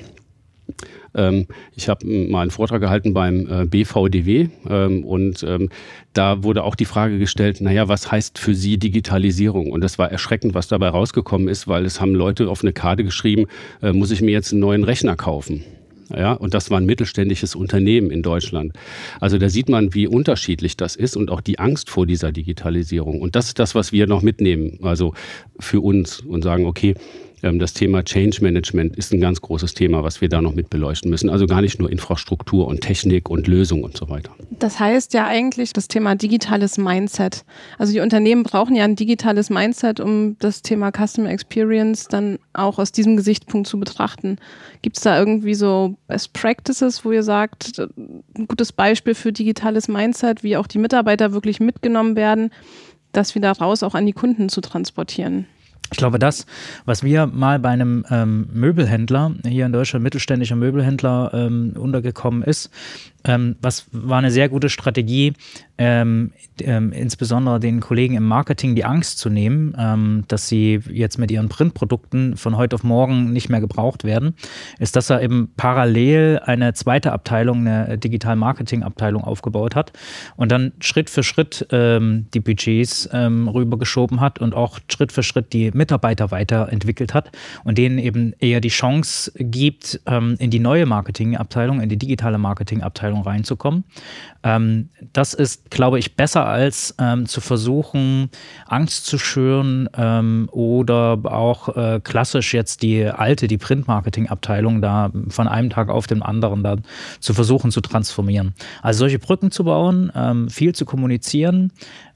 ähm, 1.16 1.48
ich 1.76 1.90
habe 1.90 2.06
mal 2.06 2.42
einen 2.42 2.52
Vortrag 2.52 2.82
gehalten 2.82 3.14
beim 3.14 3.48
äh, 3.50 3.66
BVDW 3.66 4.50
ähm, 4.70 5.04
und 5.04 5.44
ähm, 5.44 5.70
da 6.14 6.44
wurde 6.44 6.64
auch 6.64 6.76
die 6.76 6.86
Frage 6.86 7.19
gestellt, 7.19 7.62
naja, 7.62 7.88
was 7.88 8.12
heißt 8.12 8.38
für 8.38 8.56
Sie 8.56 8.78
Digitalisierung? 8.78 9.72
Und 9.72 9.81
das 9.81 9.98
war 9.98 10.12
erschreckend, 10.12 10.54
was 10.54 10.68
dabei 10.68 10.90
rausgekommen 10.90 11.48
ist, 11.48 11.68
weil 11.68 11.86
es 11.86 12.00
haben 12.00 12.16
Leute 12.16 12.50
auf 12.50 12.64
eine 12.64 12.74
Karte 12.74 13.04
geschrieben, 13.04 13.48
äh, 13.81 13.92
muss 13.92 14.12
ich 14.12 14.22
mir 14.22 14.31
jetzt 14.31 14.52
einen 14.52 14.62
neuen 14.62 14.84
Rechner 14.84 15.16
kaufen? 15.16 15.64
Ja, 16.10 16.34
und 16.34 16.54
das 16.54 16.69
war 16.69 16.80
ein 16.80 16.86
mittelständisches 16.86 17.56
Unternehmen 17.56 18.12
in 18.12 18.22
Deutschland. 18.22 18.74
Also 19.19 19.38
da 19.38 19.50
sieht 19.50 19.69
man, 19.69 19.94
wie 19.94 20.07
unterschiedlich 20.07 20.78
das 20.78 20.95
ist 20.95 21.18
und 21.18 21.31
auch 21.31 21.42
die 21.42 21.57
Angst 21.57 21.90
vor 21.90 22.06
dieser 22.06 22.31
Digitalisierung. 22.31 23.22
Und 23.22 23.36
das 23.36 23.48
ist 23.48 23.60
das, 23.60 23.74
was 23.74 23.92
wir 23.92 24.06
noch 24.06 24.22
mitnehmen, 24.22 24.78
also 24.84 25.14
für 25.60 25.81
uns 25.81 26.19
und 26.19 26.44
sagen, 26.44 26.66
okay, 26.66 26.94
das 27.42 27.73
Thema 27.73 28.04
Change 28.04 28.39
Management 28.42 28.95
ist 28.95 29.13
ein 29.13 29.21
ganz 29.21 29.42
großes 29.42 29.73
Thema, 29.73 30.04
was 30.04 30.21
wir 30.21 30.30
da 30.30 30.42
noch 30.42 30.56
mit 30.56 30.69
beleuchten 30.69 31.09
müssen. 31.09 31.30
Also 31.30 31.45
gar 31.45 31.61
nicht 31.61 31.80
nur 31.80 31.92
Infrastruktur 31.92 32.68
und 32.68 32.81
Technik 32.81 33.30
und 33.30 33.47
Lösung 33.47 33.83
und 33.83 33.95
so 33.95 34.09
weiter. 34.09 34.31
Das 34.51 34.80
heißt 34.80 35.13
ja 35.13 35.27
eigentlich 35.27 35.73
das 35.73 35.87
Thema 35.87 36.15
digitales 36.15 36.77
Mindset. 36.77 37.45
Also 37.77 37.94
die 37.94 37.99
Unternehmen 37.99 38.44
brauchen 38.44 38.75
ja 38.75 38.83
ein 38.83 38.95
digitales 38.95 39.49
Mindset, 39.49 39.99
um 39.99 40.37
das 40.39 40.61
Thema 40.61 40.92
Customer 40.92 41.30
Experience 41.30 42.07
dann 42.07 42.39
auch 42.54 42.80
aus 42.80 42.92
diesem 42.92 43.18
Gesichtspunkt 43.18 43.68
zu 43.68 43.80
betrachten. 43.80 44.37
Gibt 44.81 44.97
es 44.97 45.04
da 45.04 45.18
irgendwie 45.18 45.56
so 45.56 45.95
Best 46.07 46.33
Practices, 46.33 47.06
wo 47.06 47.11
ihr 47.11 47.23
sagt, 47.23 47.80
ein 47.80 48.47
gutes 48.47 48.71
Beispiel 48.71 49.15
für 49.15 49.31
digitales 49.31 49.87
Mindset, 49.87 50.44
wie 50.44 50.57
auch 50.57 50.68
die 50.68 50.80
Mitarbeiter 50.80 51.33
wirklich 51.33 51.59
mitgenommen 51.59 52.15
werden, 52.15 52.51
das 53.11 53.35
wieder 53.35 53.51
raus 53.51 53.83
auch 53.83 53.95
an 53.95 54.06
die 54.06 54.13
Kunden 54.13 54.49
zu 54.49 54.61
transportieren? 54.61 55.47
Ich 55.92 55.97
glaube, 55.97 56.19
das, 56.19 56.45
was 56.85 57.04
wir 57.04 57.27
mal 57.27 57.59
bei 57.59 57.69
einem 57.69 58.06
ähm, 58.09 58.47
Möbelhändler 58.54 59.33
hier 59.45 59.65
in 59.65 59.71
Deutschland, 59.71 60.04
mittelständischer 60.04 60.56
Möbelhändler, 60.56 61.31
ähm, 61.33 61.73
untergekommen 61.77 62.44
ist, 62.44 62.71
ähm, 63.26 63.56
was 63.62 63.88
war 63.92 64.20
eine 64.20 64.32
sehr 64.32 64.50
gute 64.50 64.70
Strategie, 64.70 65.34
ähm, 65.78 66.32
ähm, 66.62 66.94
insbesondere 66.94 67.60
den 67.60 67.82
Kollegen 67.82 68.16
im 68.16 68.26
Marketing 68.26 68.76
die 68.76 68.86
Angst 68.86 69.18
zu 69.18 69.30
nehmen, 69.30 69.76
ähm, 69.78 70.24
dass 70.28 70.48
sie 70.48 70.80
jetzt 70.90 71.18
mit 71.18 71.32
ihren 71.32 71.50
Printprodukten 71.50 72.38
von 72.38 72.56
heute 72.56 72.76
auf 72.76 72.84
morgen 72.84 73.34
nicht 73.34 73.50
mehr 73.50 73.60
gebraucht 73.60 74.04
werden, 74.04 74.36
ist, 74.80 74.96
dass 74.96 75.10
er 75.10 75.22
eben 75.22 75.52
parallel 75.58 76.40
eine 76.46 76.74
zweite 76.74 77.12
Abteilung, 77.12 77.68
eine 77.68 77.98
Digital-Marketing-Abteilung 77.98 79.24
aufgebaut 79.24 79.76
hat 79.76 79.92
und 80.38 80.52
dann 80.52 80.72
Schritt 80.80 81.10
für 81.10 81.24
Schritt 81.24 81.68
ähm, 81.72 82.28
die 82.34 82.40
Budgets 82.40 83.10
ähm, 83.12 83.48
rübergeschoben 83.48 84.22
hat 84.22 84.40
und 84.40 84.54
auch 84.54 84.80
Schritt 84.90 85.12
für 85.12 85.24
Schritt 85.24 85.52
die 85.52 85.72
Mitarbeiter 85.72 86.32
weiterentwickelt 86.32 87.14
hat 87.14 87.32
und 87.64 87.78
denen 87.78 87.98
eben 87.98 88.34
eher 88.40 88.62
die 88.62 88.70
Chance 88.70 89.32
gibt, 89.36 90.00
in 90.06 90.50
die 90.50 90.60
neue 90.60 90.86
Marketingabteilung, 90.86 91.82
in 91.82 91.90
die 91.90 91.98
digitale 91.98 92.38
Marketingabteilung 92.38 93.15
reinzukommen. 93.22 93.84
Ähm, 94.44 94.90
das 95.14 95.34
ist, 95.34 95.72
glaube 95.72 96.00
ich, 96.00 96.16
besser 96.16 96.45
als 96.45 96.95
ähm, 97.00 97.26
zu 97.26 97.42
versuchen, 97.42 98.30
Angst 98.68 99.06
zu 99.06 99.18
schüren 99.18 99.90
ähm, 99.98 100.48
oder 100.52 101.19
auch 101.24 101.76
äh, 101.76 102.00
klassisch 102.04 102.54
jetzt 102.54 102.81
die 102.84 103.06
alte, 103.06 103.48
die 103.48 103.57
Print-Marketing-Abteilung 103.57 104.81
da 104.81 105.12
von 105.30 105.48
einem 105.48 105.69
Tag 105.69 105.90
auf 105.90 106.07
den 106.07 106.22
anderen 106.22 106.64
da 106.64 106.78
zu 107.19 107.34
versuchen 107.34 107.72
zu 107.72 107.81
transformieren. 107.81 108.54
Also 108.81 109.00
solche 109.00 109.19
Brücken 109.19 109.52
zu 109.52 109.64
bauen, 109.64 110.12
ähm, 110.16 110.50
viel 110.50 110.76
zu 110.76 110.86
kommunizieren, 110.86 111.72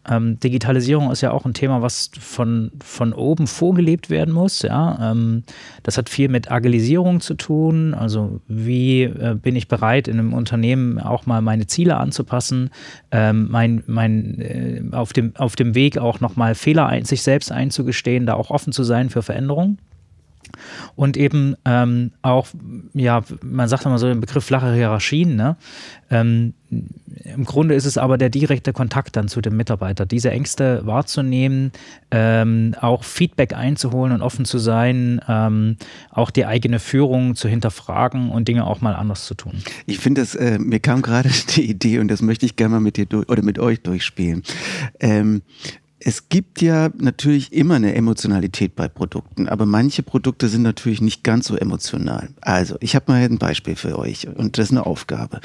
ähm, 0.07 0.39
Digitalisierung 0.39 1.11
ist 1.11 1.21
ja 1.21 1.31
auch 1.31 1.45
ein 1.45 1.53
Thema, 1.53 1.81
was 1.81 2.09
von, 2.19 2.71
von 2.83 3.13
oben 3.13 3.47
vorgelebt 3.47 4.09
werden 4.09 4.33
muss. 4.33 4.61
Ja? 4.61 5.11
Ähm, 5.11 5.43
das 5.83 5.97
hat 5.97 6.09
viel 6.09 6.29
mit 6.29 6.51
Agilisierung 6.51 7.19
zu 7.19 7.33
tun. 7.33 7.93
Also 7.93 8.39
wie 8.47 9.03
äh, 9.03 9.35
bin 9.35 9.55
ich 9.55 9.67
bereit, 9.67 10.07
in 10.07 10.19
einem 10.19 10.33
Unternehmen 10.33 10.99
auch 10.99 11.25
mal 11.25 11.41
meine 11.41 11.67
Ziele 11.67 11.97
anzupassen, 11.97 12.69
ähm, 13.11 13.47
mein, 13.49 13.83
mein, 13.87 14.39
äh, 14.39 14.81
auf, 14.91 15.13
dem, 15.13 15.35
auf 15.35 15.55
dem 15.55 15.75
Weg 15.75 15.97
auch 15.97 16.19
nochmal 16.19 16.55
Fehler 16.55 16.87
ein, 16.87 17.05
sich 17.05 17.21
selbst 17.21 17.51
einzugestehen, 17.51 18.25
da 18.25 18.35
auch 18.35 18.49
offen 18.49 18.73
zu 18.73 18.83
sein 18.83 19.09
für 19.09 19.21
Veränderungen. 19.21 19.79
Und 20.95 21.17
eben 21.17 21.55
ähm, 21.65 22.11
auch, 22.21 22.47
ja, 22.93 23.21
man 23.41 23.67
sagt 23.67 23.85
immer 23.85 23.99
so 23.99 24.07
den 24.07 24.21
Begriff 24.21 24.45
flache 24.45 24.73
Hierarchien. 24.73 25.35
Ne? 25.35 25.57
Ähm, 26.09 26.53
Im 26.69 27.45
Grunde 27.45 27.75
ist 27.75 27.85
es 27.85 27.97
aber 27.97 28.17
der 28.17 28.29
direkte 28.29 28.73
Kontakt 28.73 29.15
dann 29.15 29.27
zu 29.27 29.41
dem 29.41 29.57
Mitarbeiter, 29.57 30.05
diese 30.05 30.31
Ängste 30.31 30.85
wahrzunehmen, 30.85 31.71
ähm, 32.11 32.75
auch 32.79 33.03
Feedback 33.03 33.53
einzuholen 33.53 34.13
und 34.13 34.21
offen 34.21 34.45
zu 34.45 34.57
sein, 34.57 35.21
ähm, 35.27 35.77
auch 36.09 36.31
die 36.31 36.45
eigene 36.45 36.79
Führung 36.79 37.35
zu 37.35 37.47
hinterfragen 37.47 38.29
und 38.29 38.47
Dinge 38.47 38.65
auch 38.65 38.81
mal 38.81 38.95
anders 38.95 39.25
zu 39.25 39.35
tun. 39.35 39.63
Ich 39.85 39.99
finde, 39.99 40.21
äh, 40.39 40.57
mir 40.59 40.79
kam 40.79 41.01
gerade 41.01 41.29
die 41.55 41.69
Idee 41.69 41.99
und 41.99 42.09
das 42.09 42.21
möchte 42.21 42.45
ich 42.45 42.55
gerne 42.55 42.75
mal 42.75 42.81
mit 42.81 42.97
dir 42.97 43.07
oder 43.27 43.43
mit 43.43 43.59
euch 43.59 43.81
durchspielen. 43.81 44.43
Es 45.99 46.29
gibt 46.29 46.61
ja 46.61 46.89
natürlich 46.97 47.51
immer 47.51 47.75
eine 47.75 47.93
Emotionalität 47.93 48.75
bei 48.75 48.87
Produkten, 48.87 49.49
aber 49.49 49.65
manche 49.65 50.01
Produkte 50.01 50.47
sind 50.47 50.61
natürlich 50.61 51.01
nicht 51.01 51.23
ganz 51.23 51.47
so 51.47 51.55
emotional. 51.57 52.29
Also, 52.41 52.77
ich 52.79 52.95
habe 52.95 53.11
mal 53.11 53.21
ein 53.21 53.37
Beispiel 53.37 53.75
für 53.75 53.99
euch 53.99 54.27
und 54.27 54.57
das 54.57 54.67
ist 54.67 54.71
eine 54.71 54.85
Aufgabe. 54.85 55.41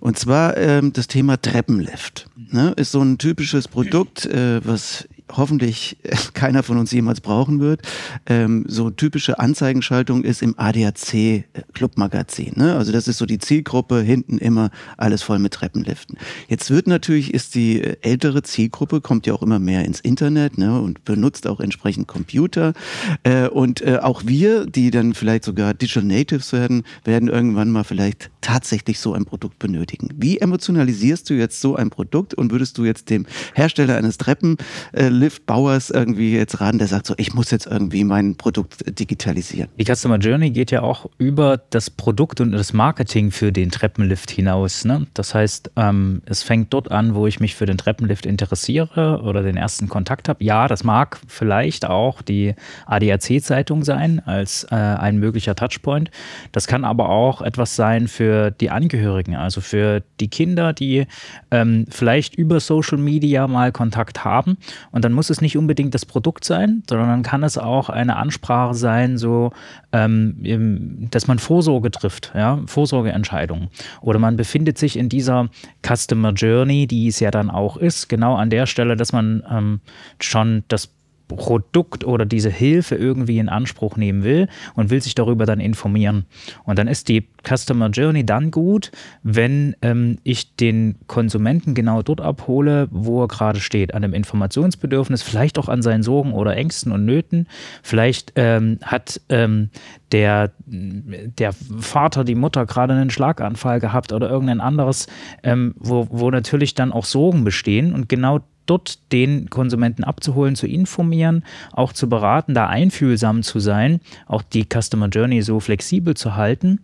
Und 0.00 0.18
zwar 0.18 0.56
ähm, 0.56 0.92
das 0.92 1.06
Thema 1.06 1.40
Treppenlift. 1.40 2.28
Ne? 2.36 2.72
Ist 2.76 2.92
so 2.92 3.00
ein 3.00 3.18
typisches 3.18 3.66
Produkt, 3.68 4.26
äh, 4.26 4.60
was 4.64 5.08
hoffentlich 5.32 5.96
keiner 6.34 6.62
von 6.62 6.78
uns 6.78 6.92
jemals 6.92 7.20
brauchen 7.20 7.60
wird. 7.60 7.82
Ähm, 8.26 8.64
so 8.68 8.90
typische 8.90 9.38
Anzeigenschaltung 9.38 10.24
ist 10.24 10.42
im 10.42 10.54
ADAC 10.58 11.44
Clubmagazin. 11.72 12.52
Ne? 12.56 12.76
Also 12.76 12.92
das 12.92 13.08
ist 13.08 13.18
so 13.18 13.26
die 13.26 13.38
Zielgruppe, 13.38 14.00
hinten 14.00 14.38
immer 14.38 14.70
alles 14.96 15.22
voll 15.22 15.38
mit 15.38 15.54
Treppenliften. 15.54 16.18
Jetzt 16.48 16.70
wird 16.70 16.86
natürlich, 16.86 17.32
ist 17.32 17.54
die 17.54 17.82
ältere 18.02 18.42
Zielgruppe, 18.42 19.00
kommt 19.00 19.26
ja 19.26 19.34
auch 19.34 19.42
immer 19.42 19.58
mehr 19.58 19.84
ins 19.84 20.00
Internet 20.00 20.58
ne? 20.58 20.80
und 20.80 21.04
benutzt 21.04 21.46
auch 21.46 21.60
entsprechend 21.60 22.06
Computer. 22.06 22.74
Äh, 23.22 23.48
und 23.48 23.80
äh, 23.82 23.98
auch 23.98 24.22
wir, 24.26 24.66
die 24.66 24.90
dann 24.90 25.14
vielleicht 25.14 25.44
sogar 25.44 25.74
Digital 25.74 26.04
Natives 26.04 26.52
werden, 26.52 26.82
werden 27.04 27.28
irgendwann 27.28 27.70
mal 27.70 27.84
vielleicht 27.84 28.30
tatsächlich 28.40 28.98
so 28.98 29.14
ein 29.14 29.24
Produkt 29.24 29.58
benötigen. 29.58 30.10
Wie 30.16 30.38
emotionalisierst 30.38 31.28
du 31.30 31.34
jetzt 31.34 31.60
so 31.60 31.76
ein 31.76 31.90
Produkt 31.90 32.34
und 32.34 32.52
würdest 32.52 32.76
du 32.78 32.84
jetzt 32.84 33.08
dem 33.08 33.26
Hersteller 33.54 33.96
eines 33.96 34.18
Treppen 34.18 34.58
äh, 34.92 35.08
Lift 35.14 35.46
Bauers 35.46 35.90
irgendwie 35.90 36.34
jetzt 36.34 36.60
raten, 36.60 36.78
der 36.78 36.88
sagt 36.88 37.06
so, 37.06 37.14
ich 37.16 37.34
muss 37.34 37.50
jetzt 37.50 37.66
irgendwie 37.66 38.04
mein 38.04 38.36
Produkt 38.36 38.98
digitalisieren? 38.98 39.68
Die 39.78 39.84
Customer 39.84 40.18
Journey 40.18 40.50
geht 40.50 40.70
ja 40.70 40.82
auch 40.82 41.06
über 41.18 41.58
das 41.70 41.88
Produkt 41.88 42.40
und 42.40 42.52
das 42.52 42.72
Marketing 42.72 43.30
für 43.30 43.52
den 43.52 43.70
Treppenlift 43.70 44.30
hinaus. 44.30 44.84
Ne? 44.84 45.06
Das 45.14 45.34
heißt, 45.34 45.70
ähm, 45.76 46.22
es 46.26 46.42
fängt 46.42 46.72
dort 46.72 46.90
an, 46.90 47.14
wo 47.14 47.26
ich 47.26 47.40
mich 47.40 47.54
für 47.54 47.66
den 47.66 47.78
Treppenlift 47.78 48.26
interessiere 48.26 49.22
oder 49.22 49.42
den 49.42 49.56
ersten 49.56 49.88
Kontakt 49.88 50.28
habe. 50.28 50.42
Ja, 50.42 50.66
das 50.66 50.82
mag 50.84 51.20
vielleicht 51.28 51.86
auch 51.86 52.20
die 52.20 52.54
ADAC-Zeitung 52.86 53.84
sein 53.84 54.20
als 54.26 54.64
äh, 54.70 54.74
ein 54.74 55.18
möglicher 55.18 55.54
Touchpoint. 55.54 56.10
Das 56.52 56.66
kann 56.66 56.84
aber 56.84 57.08
auch 57.08 57.40
etwas 57.40 57.76
sein 57.76 58.08
für 58.08 58.50
die 58.50 58.70
Angehörigen, 58.70 59.36
also 59.36 59.60
für 59.60 60.02
die 60.20 60.28
Kinder, 60.28 60.72
die 60.72 61.06
ähm, 61.50 61.86
vielleicht 61.88 62.34
über 62.34 62.58
Social 62.58 62.98
Media 62.98 63.46
mal 63.46 63.70
Kontakt 63.70 64.24
haben 64.24 64.56
und 64.90 65.03
dann 65.04 65.12
muss 65.12 65.30
es 65.30 65.40
nicht 65.40 65.58
unbedingt 65.58 65.94
das 65.94 66.06
Produkt 66.06 66.44
sein, 66.44 66.82
sondern 66.88 67.08
dann 67.08 67.22
kann 67.22 67.42
es 67.42 67.58
auch 67.58 67.90
eine 67.90 68.16
Ansprache 68.16 68.74
sein, 68.74 69.18
so, 69.18 69.52
ähm, 69.92 71.08
dass 71.10 71.26
man 71.26 71.38
Vorsorge 71.38 71.90
trifft, 71.90 72.32
ja, 72.34 72.60
Vorsorgeentscheidungen. 72.66 73.68
Oder 74.00 74.18
man 74.18 74.36
befindet 74.36 74.78
sich 74.78 74.96
in 74.96 75.08
dieser 75.08 75.48
Customer 75.86 76.32
Journey, 76.32 76.86
die 76.86 77.08
es 77.08 77.20
ja 77.20 77.30
dann 77.30 77.50
auch 77.50 77.76
ist, 77.76 78.08
genau 78.08 78.36
an 78.36 78.50
der 78.50 78.66
Stelle, 78.66 78.96
dass 78.96 79.12
man 79.12 79.44
ähm, 79.50 79.80
schon 80.20 80.64
das 80.68 80.93
Produkt 81.28 82.04
oder 82.04 82.26
diese 82.26 82.50
Hilfe 82.50 82.96
irgendwie 82.96 83.38
in 83.38 83.48
Anspruch 83.48 83.96
nehmen 83.96 84.22
will 84.22 84.48
und 84.74 84.90
will 84.90 85.02
sich 85.02 85.14
darüber 85.14 85.46
dann 85.46 85.60
informieren. 85.60 86.26
Und 86.64 86.78
dann 86.78 86.88
ist 86.88 87.08
die 87.08 87.26
Customer 87.42 87.88
Journey 87.88 88.24
dann 88.24 88.50
gut, 88.50 88.90
wenn 89.22 89.74
ähm, 89.82 90.18
ich 90.22 90.56
den 90.56 90.96
Konsumenten 91.06 91.74
genau 91.74 92.02
dort 92.02 92.20
abhole, 92.20 92.88
wo 92.90 93.22
er 93.22 93.28
gerade 93.28 93.60
steht, 93.60 93.94
an 93.94 94.04
einem 94.04 94.14
Informationsbedürfnis, 94.14 95.22
vielleicht 95.22 95.58
auch 95.58 95.68
an 95.68 95.82
seinen 95.82 96.02
Sorgen 96.02 96.32
oder 96.32 96.56
Ängsten 96.56 96.92
und 96.92 97.04
Nöten. 97.04 97.46
Vielleicht 97.82 98.32
ähm, 98.36 98.78
hat 98.82 99.20
ähm, 99.28 99.70
der, 100.12 100.52
der 100.66 101.52
Vater, 101.52 102.24
die 102.24 102.34
Mutter 102.34 102.66
gerade 102.66 102.94
einen 102.94 103.10
Schlaganfall 103.10 103.80
gehabt 103.80 104.12
oder 104.12 104.30
irgendein 104.30 104.60
anderes, 104.60 105.06
ähm, 105.42 105.74
wo, 105.78 106.06
wo 106.10 106.30
natürlich 106.30 106.74
dann 106.74 106.92
auch 106.92 107.04
Sorgen 107.04 107.44
bestehen 107.44 107.92
und 107.92 108.08
genau 108.08 108.40
dort 108.66 109.12
den 109.12 109.50
Konsumenten 109.50 110.04
abzuholen, 110.04 110.56
zu 110.56 110.66
informieren, 110.66 111.44
auch 111.72 111.92
zu 111.92 112.08
beraten, 112.08 112.54
da 112.54 112.66
einfühlsam 112.66 113.42
zu 113.42 113.60
sein, 113.60 114.00
auch 114.26 114.42
die 114.42 114.66
Customer 114.66 115.08
Journey 115.08 115.42
so 115.42 115.60
flexibel 115.60 116.14
zu 116.14 116.36
halten. 116.36 116.80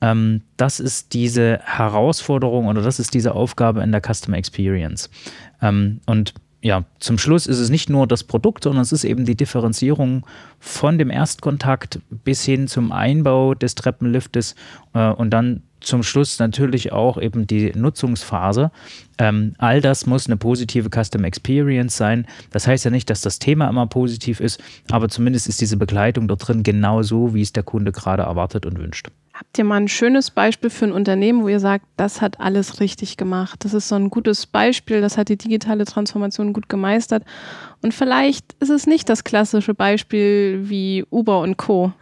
Ähm, 0.00 0.42
das 0.56 0.80
ist 0.80 1.12
diese 1.14 1.60
Herausforderung 1.64 2.66
oder 2.66 2.82
das 2.82 2.98
ist 2.98 3.14
diese 3.14 3.34
Aufgabe 3.34 3.82
in 3.82 3.92
der 3.92 4.02
Customer 4.02 4.36
Experience. 4.36 5.10
Ähm, 5.62 6.00
und 6.06 6.34
ja, 6.64 6.84
zum 6.98 7.18
Schluss 7.18 7.46
ist 7.46 7.58
es 7.58 7.68
nicht 7.68 7.90
nur 7.90 8.06
das 8.06 8.24
Produkt, 8.24 8.64
sondern 8.64 8.80
es 8.80 8.92
ist 8.92 9.04
eben 9.04 9.26
die 9.26 9.36
Differenzierung 9.36 10.26
von 10.58 10.96
dem 10.96 11.10
Erstkontakt 11.10 12.00
bis 12.08 12.42
hin 12.42 12.68
zum 12.68 12.90
Einbau 12.90 13.54
des 13.54 13.74
Treppenliftes 13.74 14.54
äh, 14.94 15.10
und 15.10 15.28
dann 15.30 15.62
zum 15.84 16.02
Schluss 16.02 16.38
natürlich 16.38 16.92
auch 16.92 17.20
eben 17.20 17.46
die 17.46 17.72
Nutzungsphase. 17.74 18.70
Ähm, 19.18 19.54
all 19.58 19.80
das 19.80 20.06
muss 20.06 20.26
eine 20.26 20.36
positive 20.36 20.90
Custom 20.90 21.24
Experience 21.24 21.96
sein. 21.96 22.26
Das 22.50 22.66
heißt 22.66 22.84
ja 22.84 22.90
nicht, 22.90 23.10
dass 23.10 23.20
das 23.20 23.38
Thema 23.38 23.68
immer 23.68 23.86
positiv 23.86 24.40
ist, 24.40 24.60
aber 24.90 25.08
zumindest 25.08 25.48
ist 25.48 25.60
diese 25.60 25.76
Begleitung 25.76 26.28
dort 26.28 26.46
drin 26.46 26.62
genau 26.62 27.02
so, 27.02 27.34
wie 27.34 27.42
es 27.42 27.52
der 27.52 27.62
Kunde 27.62 27.92
gerade 27.92 28.24
erwartet 28.24 28.66
und 28.66 28.78
wünscht. 28.78 29.08
Habt 29.34 29.58
ihr 29.58 29.64
mal 29.64 29.80
ein 29.80 29.88
schönes 29.88 30.30
Beispiel 30.30 30.70
für 30.70 30.84
ein 30.84 30.92
Unternehmen, 30.92 31.42
wo 31.42 31.48
ihr 31.48 31.58
sagt, 31.58 31.86
das 31.96 32.20
hat 32.20 32.38
alles 32.38 32.78
richtig 32.78 33.16
gemacht? 33.16 33.64
Das 33.64 33.74
ist 33.74 33.88
so 33.88 33.96
ein 33.96 34.08
gutes 34.08 34.46
Beispiel, 34.46 35.00
das 35.00 35.18
hat 35.18 35.28
die 35.28 35.36
digitale 35.36 35.86
Transformation 35.86 36.52
gut 36.52 36.68
gemeistert. 36.68 37.24
Und 37.84 37.92
vielleicht 37.92 38.54
ist 38.60 38.70
es 38.70 38.86
nicht 38.86 39.10
das 39.10 39.24
klassische 39.24 39.74
Beispiel 39.74 40.70
wie 40.70 41.04
Uber 41.10 41.42
und 41.42 41.58
Co. 41.58 41.92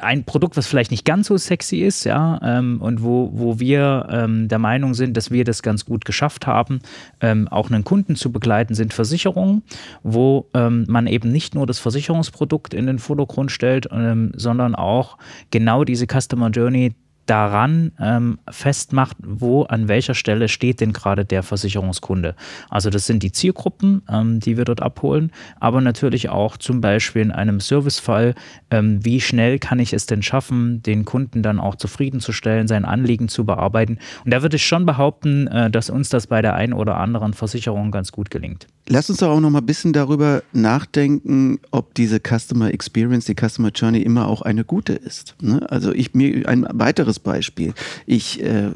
Ein 0.00 0.24
Produkt, 0.24 0.56
was 0.56 0.66
vielleicht 0.66 0.90
nicht 0.90 1.04
ganz 1.04 1.26
so 1.26 1.36
sexy 1.36 1.80
ist, 1.80 2.04
ja, 2.04 2.40
ähm, 2.42 2.80
und 2.80 3.02
wo, 3.02 3.30
wo 3.34 3.60
wir 3.60 4.08
ähm, 4.10 4.48
der 4.48 4.58
Meinung 4.58 4.94
sind, 4.94 5.18
dass 5.18 5.30
wir 5.30 5.44
das 5.44 5.62
ganz 5.62 5.84
gut 5.84 6.06
geschafft 6.06 6.46
haben, 6.46 6.80
ähm, 7.20 7.46
auch 7.48 7.70
einen 7.70 7.84
Kunden 7.84 8.16
zu 8.16 8.32
begleiten, 8.32 8.74
sind 8.74 8.94
Versicherungen, 8.94 9.64
wo 10.02 10.48
ähm, 10.54 10.86
man 10.88 11.06
eben 11.06 11.30
nicht 11.30 11.54
nur 11.54 11.66
das 11.66 11.78
Versicherungsprodukt 11.78 12.72
in 12.72 12.86
den 12.86 12.98
Vordergrund 12.98 13.52
stellt, 13.52 13.86
ähm, 13.92 14.32
sondern 14.34 14.74
auch 14.74 15.18
genau 15.50 15.84
diese 15.84 16.06
Customer 16.06 16.48
Journey 16.48 16.94
daran 17.26 17.92
ähm, 18.00 18.38
festmacht, 18.50 19.16
wo 19.22 19.62
an 19.62 19.88
welcher 19.88 20.14
Stelle 20.14 20.48
steht 20.48 20.80
denn 20.80 20.92
gerade 20.92 21.24
der 21.24 21.42
Versicherungskunde. 21.42 22.34
Also 22.68 22.90
das 22.90 23.06
sind 23.06 23.22
die 23.22 23.30
Zielgruppen, 23.30 24.02
ähm, 24.08 24.40
die 24.40 24.56
wir 24.56 24.64
dort 24.64 24.82
abholen, 24.82 25.30
aber 25.60 25.80
natürlich 25.80 26.28
auch 26.28 26.56
zum 26.56 26.80
Beispiel 26.80 27.22
in 27.22 27.30
einem 27.30 27.60
Servicefall, 27.60 28.34
ähm, 28.70 29.04
wie 29.04 29.20
schnell 29.20 29.58
kann 29.58 29.78
ich 29.78 29.92
es 29.92 30.06
denn 30.06 30.22
schaffen, 30.22 30.82
den 30.82 31.04
Kunden 31.04 31.42
dann 31.42 31.60
auch 31.60 31.76
zufriedenzustellen, 31.76 32.66
sein 32.66 32.84
Anliegen 32.84 33.28
zu 33.28 33.44
bearbeiten. 33.44 33.98
Und 34.24 34.32
da 34.32 34.42
würde 34.42 34.56
ich 34.56 34.66
schon 34.66 34.84
behaupten, 34.84 35.46
äh, 35.46 35.70
dass 35.70 35.88
uns 35.88 36.08
das 36.08 36.26
bei 36.26 36.42
der 36.42 36.54
einen 36.54 36.72
oder 36.72 36.96
anderen 36.96 37.32
Versicherung 37.32 37.92
ganz 37.92 38.10
gut 38.10 38.30
gelingt. 38.30 38.66
Lass 38.88 39.08
uns 39.08 39.20
doch 39.20 39.30
auch 39.30 39.38
noch 39.38 39.50
mal 39.50 39.60
ein 39.60 39.66
bisschen 39.66 39.92
darüber 39.92 40.42
nachdenken, 40.52 41.60
ob 41.70 41.94
diese 41.94 42.18
Customer 42.18 42.74
Experience, 42.74 43.26
die 43.26 43.36
Customer 43.36 43.68
Journey 43.68 44.02
immer 44.02 44.26
auch 44.26 44.42
eine 44.42 44.64
gute 44.64 44.94
ist. 44.94 45.36
Ne? 45.40 45.64
Also 45.70 45.92
ich 45.92 46.12
mir 46.14 46.48
ein 46.48 46.66
weiteres 46.72 47.19
Beispiel. 47.20 47.74
Ich 48.06 48.42
äh, 48.42 48.70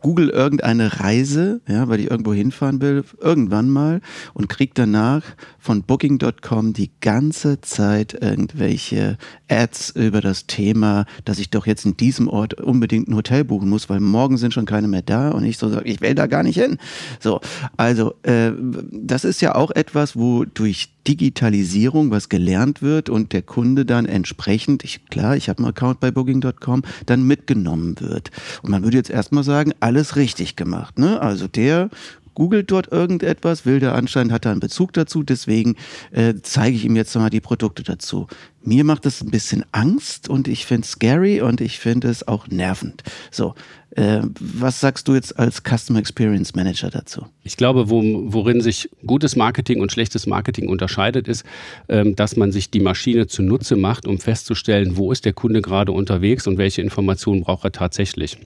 google 0.00 0.30
irgendeine 0.30 1.00
Reise, 1.00 1.60
ja, 1.68 1.88
weil 1.88 2.00
ich 2.00 2.10
irgendwo 2.10 2.32
hinfahren 2.32 2.80
will, 2.80 3.04
irgendwann 3.20 3.68
mal 3.68 4.00
und 4.34 4.48
kriege 4.48 4.72
danach 4.74 5.22
von 5.58 5.82
Booking.com 5.82 6.72
die 6.72 6.90
ganze 7.00 7.60
Zeit 7.60 8.16
irgendwelche 8.20 9.18
Ads 9.48 9.90
über 9.90 10.20
das 10.20 10.46
Thema, 10.46 11.04
dass 11.24 11.38
ich 11.38 11.50
doch 11.50 11.66
jetzt 11.66 11.84
in 11.84 11.96
diesem 11.96 12.28
Ort 12.28 12.54
unbedingt 12.54 13.08
ein 13.08 13.16
Hotel 13.16 13.44
buchen 13.44 13.68
muss, 13.68 13.88
weil 13.88 14.00
morgen 14.00 14.36
sind 14.36 14.54
schon 14.54 14.66
keine 14.66 14.88
mehr 14.88 15.02
da 15.02 15.30
und 15.30 15.44
ich 15.44 15.58
so 15.58 15.68
sage, 15.68 15.88
ich 15.88 16.00
will 16.00 16.14
da 16.14 16.26
gar 16.26 16.42
nicht 16.42 16.58
hin. 16.58 16.78
So, 17.18 17.40
also 17.76 18.14
äh, 18.22 18.52
das 18.90 19.24
ist 19.24 19.40
ja 19.42 19.54
auch 19.54 19.70
etwas, 19.70 20.16
wo 20.16 20.44
durch 20.44 20.99
Digitalisierung 21.06 22.10
was 22.10 22.28
gelernt 22.28 22.82
wird 22.82 23.08
und 23.08 23.32
der 23.32 23.42
Kunde 23.42 23.84
dann 23.84 24.06
entsprechend, 24.06 24.84
ich, 24.84 25.06
klar, 25.06 25.36
ich 25.36 25.48
habe 25.48 25.58
einen 25.58 25.68
Account 25.68 26.00
bei 26.00 26.10
Booking.com, 26.10 26.82
dann 27.06 27.22
mitgenommen 27.22 27.96
wird. 28.00 28.30
Und 28.62 28.70
man 28.70 28.82
würde 28.82 28.96
jetzt 28.96 29.10
erstmal 29.10 29.44
sagen, 29.44 29.72
alles 29.80 30.16
richtig 30.16 30.56
gemacht. 30.56 30.98
Ne? 30.98 31.20
Also 31.20 31.48
der 31.48 31.90
googelt 32.34 32.70
dort 32.70 32.90
irgendetwas, 32.92 33.66
will 33.66 33.80
der 33.80 33.94
anscheinend, 33.94 34.32
hat 34.32 34.44
er 34.44 34.52
einen 34.52 34.60
Bezug 34.60 34.92
dazu, 34.92 35.22
deswegen 35.22 35.76
äh, 36.12 36.34
zeige 36.42 36.76
ich 36.76 36.84
ihm 36.84 36.96
jetzt 36.96 37.14
nochmal 37.14 37.30
die 37.30 37.40
Produkte 37.40 37.82
dazu. 37.82 38.26
Mir 38.62 38.84
macht 38.84 39.06
das 39.06 39.22
ein 39.22 39.30
bisschen 39.30 39.64
Angst 39.72 40.28
und 40.28 40.46
ich 40.46 40.66
finde 40.66 40.84
es 40.84 40.92
scary 40.92 41.40
und 41.40 41.60
ich 41.60 41.78
finde 41.78 42.08
es 42.08 42.28
auch 42.28 42.48
nervend. 42.48 43.02
So, 43.30 43.54
äh, 43.96 44.20
was 44.38 44.80
sagst 44.80 45.08
du 45.08 45.14
jetzt 45.14 45.38
als 45.38 45.62
Customer 45.62 45.98
Experience 45.98 46.54
Manager 46.54 46.90
dazu? 46.90 47.26
Ich 47.42 47.56
glaube, 47.56 47.90
wo, 47.90 48.02
worin 48.32 48.60
sich 48.60 48.90
gutes 49.06 49.34
Marketing 49.34 49.80
und 49.80 49.90
schlechtes 49.90 50.26
Marketing 50.26 50.68
unterscheidet, 50.68 51.26
ist, 51.26 51.44
ähm, 51.88 52.14
dass 52.16 52.36
man 52.36 52.52
sich 52.52 52.70
die 52.70 52.80
Maschine 52.80 53.26
zunutze 53.26 53.76
macht, 53.76 54.06
um 54.06 54.18
festzustellen, 54.18 54.96
wo 54.96 55.10
ist 55.10 55.24
der 55.24 55.32
Kunde 55.32 55.62
gerade 55.62 55.92
unterwegs 55.92 56.46
und 56.46 56.58
welche 56.58 56.82
Informationen 56.82 57.42
braucht 57.42 57.64
er 57.64 57.72
tatsächlich. 57.72 58.38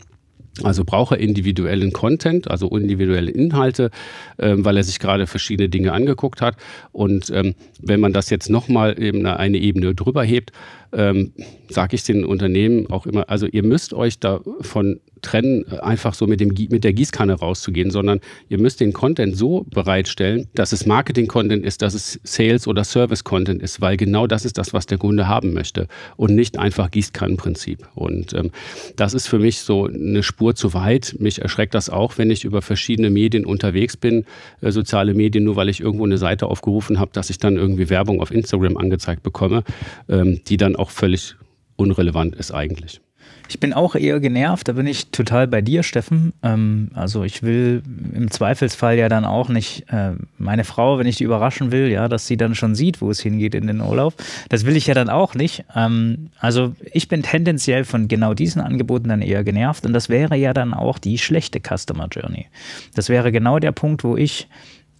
Also 0.63 0.85
braucht 0.85 1.13
er 1.13 1.19
individuellen 1.19 1.93
Content, 1.93 2.49
also 2.49 2.69
individuelle 2.69 3.31
Inhalte, 3.31 3.91
ähm, 4.39 4.65
weil 4.65 4.77
er 4.77 4.85
sich 4.85 5.01
gerade 5.01 5.27
verschiedene 5.27 5.69
Dinge 5.69 5.93
angeguckt 5.93 6.41
hat. 6.41 6.57
Und 6.93 7.31
ähm, 7.31 7.55
wenn 7.81 7.99
man 7.99 8.13
das 8.13 8.31
jetzt 8.31 8.51
nochmal 8.51 9.01
eben 9.03 9.27
eine 9.27 9.59
Ebene 9.59 9.95
drüber 9.95 10.23
hebt, 10.23 10.53
ähm, 10.95 11.33
sage 11.69 11.97
ich 11.97 12.05
den 12.05 12.25
Unternehmen 12.25 12.89
auch 12.91 13.07
immer, 13.07 13.29
also 13.29 13.47
ihr 13.47 13.65
müsst 13.65 13.95
euch 13.95 14.19
davon 14.19 15.01
trennen, 15.25 15.65
einfach 15.81 16.15
so 16.15 16.27
mit, 16.27 16.41
dem, 16.41 16.53
mit 16.71 16.85
der 16.85 16.93
Gießkanne 16.93 17.35
rauszugehen, 17.35 17.91
sondern 17.91 18.21
ihr 18.49 18.59
müsst 18.59 18.81
den 18.81 18.93
Content 18.93 19.37
so 19.37 19.67
bereitstellen, 19.71 20.49
dass 20.55 20.73
es 20.73 20.87
Marketing-Content 20.87 21.65
ist, 21.65 21.83
dass 21.83 21.95
es 21.95 22.21
Sales- 22.23 22.69
oder 22.69 22.85
Service-Content 22.85 23.63
ist, 23.63 23.81
weil 23.81 23.97
genau 23.97 24.27
das 24.27 24.45
ist 24.45 24.59
das, 24.59 24.73
was 24.73 24.87
der 24.87 24.99
Kunde 24.99 25.27
haben 25.27 25.53
möchte 25.53 25.89
und 26.17 26.35
nicht 26.35 26.59
einfach 26.59 26.91
Gießkannenprinzip. 26.91 27.89
Und 27.95 28.35
ähm, 28.35 28.51
das 28.97 29.15
ist 29.15 29.27
für 29.27 29.39
mich 29.39 29.61
so 29.61 29.87
eine 29.87 30.23
Spur 30.23 30.55
zu 30.55 30.75
weit. 30.75 31.17
Mich 31.19 31.41
erschreckt 31.41 31.75
das 31.75 31.89
auch, 31.89 32.19
wenn 32.19 32.31
ich 32.31 32.45
über 32.45 32.63
verschiedene 32.63 33.11
Medien 33.11 33.47
unterwegs 33.47 33.97
bin, 33.97 34.27
äh, 34.61 34.71
soziale 34.71 35.15
Medien, 35.15 35.45
nur 35.45 35.57
weil 35.57 35.71
ich 35.71 35.81
irgendwo 35.81 36.05
eine 36.05 36.19
Seite 36.19 36.47
aufgerufen 36.47 37.01
habe, 37.01 37.11
dass 37.15 37.31
ich 37.31 37.39
dann 37.39 37.57
irgendwie 37.57 37.89
Werbung 37.89 38.21
auf 38.21 38.31
Instagram 38.31 38.77
angezeigt 38.77 39.23
bekomme, 39.23 39.65
ähm, 40.09 40.41
die 40.47 40.59
dann 40.59 40.77
auch 40.77 40.84
völlig 40.91 41.37
unrelevant 41.77 42.35
ist 42.37 42.53
eigentlich. 42.53 43.01
Ich 43.49 43.61
bin 43.61 43.75
auch 43.75 43.95
eher 43.95 44.21
genervt, 44.21 44.69
da 44.69 44.73
bin 44.73 44.87
ich 44.87 45.11
total 45.11 45.47
bei 45.47 45.61
dir, 45.61 45.83
Steffen. 45.83 46.33
Ähm, 46.43 46.91
also 46.95 47.25
ich 47.25 47.43
will 47.43 47.83
im 48.15 48.31
Zweifelsfall 48.31 48.97
ja 48.97 49.09
dann 49.09 49.25
auch 49.27 49.49
nicht 49.51 49.85
äh, 49.91 50.13
meine 50.39 50.65
Frau, 50.65 50.99
wenn 50.99 51.07
ich 51.07 51.17
die 51.17 51.25
überraschen 51.25 51.71
will, 51.71 51.89
ja, 51.89 52.09
dass 52.09 52.27
sie 52.27 52.39
dann 52.39 52.55
schon 52.55 52.75
sieht, 52.75 53.03
wo 53.03 53.11
es 53.11 53.21
hingeht 53.21 53.55
in 53.55 53.67
den 53.67 53.81
Urlaub. 53.81 54.15
Das 54.49 54.65
will 54.65 54.77
ich 54.77 54.87
ja 54.87 54.95
dann 54.95 55.11
auch 55.11 55.35
nicht. 55.35 55.65
Ähm, 55.75 56.31
also 56.39 56.75
ich 56.93 57.09
bin 57.09 57.23
tendenziell 57.23 57.85
von 57.85 58.09
genau 58.09 58.33
diesen 58.33 58.63
Angeboten 58.63 59.11
dann 59.11 59.21
eher 59.21 59.45
genervt 59.45 59.85
und 59.85 59.93
das 59.93 60.09
wäre 60.09 60.37
ja 60.37 60.55
dann 60.55 60.73
auch 60.73 60.99
die 60.99 61.19
schlechte 61.19 61.61
Customer 61.61 62.09
Journey. 62.11 62.47
Das 62.95 63.11
wäre 63.11 63.31
genau 63.31 63.59
der 63.59 63.73
Punkt, 63.73 64.05
wo 64.05 64.17
ich, 64.17 64.49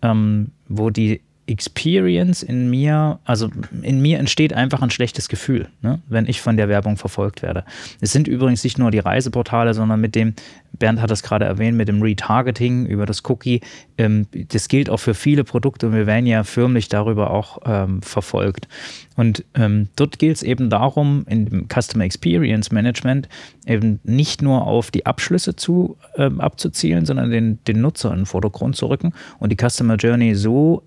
ähm, 0.03 0.51
wo 0.69 0.91
die 0.91 1.23
Experience 1.47 2.43
in 2.43 2.71
mir, 2.71 3.19
also 3.25 3.51
in 3.83 4.01
mir 4.01 4.19
entsteht 4.19 4.53
einfach 4.55 4.81
ein 4.83 4.91
schlechtes 4.91 5.29
Gefühl, 5.29 5.69
ne, 5.83 6.01
wenn 6.09 6.27
ich 6.27 6.41
von 6.41 6.57
der 6.57 6.69
Werbung 6.69 6.97
verfolgt 6.97 7.43
werde. 7.43 7.65
Es 8.01 8.13
sind 8.13 8.29
übrigens 8.29 8.65
nicht 8.65 8.79
nur 8.79 8.91
die 8.91 8.99
Reiseportale, 8.99 9.75
sondern 9.75 10.01
mit 10.01 10.15
dem, 10.15 10.35
Bernd 10.79 11.01
hat 11.01 11.11
das 11.11 11.23
gerade 11.23 11.45
erwähnt, 11.45 11.77
mit 11.77 11.89
dem 11.89 12.03
Retargeting 12.03 12.87
über 12.87 13.07
das 13.07 13.23
Cookie, 13.29 13.61
ähm, 13.99 14.27
das 14.33 14.69
gilt 14.69 14.91
auch 14.91 14.99
für 14.99 15.15
viele 15.15 15.45
Produkte 15.45 15.87
und 15.87 15.95
wir 15.95 16.07
werden 16.07 16.27
ja 16.27 16.45
förmlich 16.45 16.89
darüber 16.89 17.31
auch 17.31 17.59
ähm, 17.65 18.03
verfolgt. 18.03 18.69
Und 19.17 19.45
ähm, 19.55 19.89
dort 19.97 20.19
gilt 20.19 20.37
es 20.37 20.43
eben 20.43 20.71
darum, 20.71 21.25
in 21.29 21.47
dem 21.47 21.69
Customer 21.69 22.05
Experience 22.05 22.73
Management 22.73 23.29
eben 23.67 24.01
nicht 24.03 24.43
nur 24.43 24.67
auf 24.67 24.91
die 24.91 25.07
Abschlüsse 25.07 25.55
zu, 25.55 25.97
abzuzielen, 26.17 27.07
sondern 27.07 27.31
den, 27.31 27.59
den 27.65 27.81
Nutzer 27.81 28.11
in 28.11 28.21
den 28.21 28.27
Vordergrund 28.27 28.77
zu 28.77 28.87
rücken 28.87 29.13
und 29.39 29.51
die 29.51 29.57
Customer 29.57 29.95
Journey 29.95 30.35
so, 30.35 30.83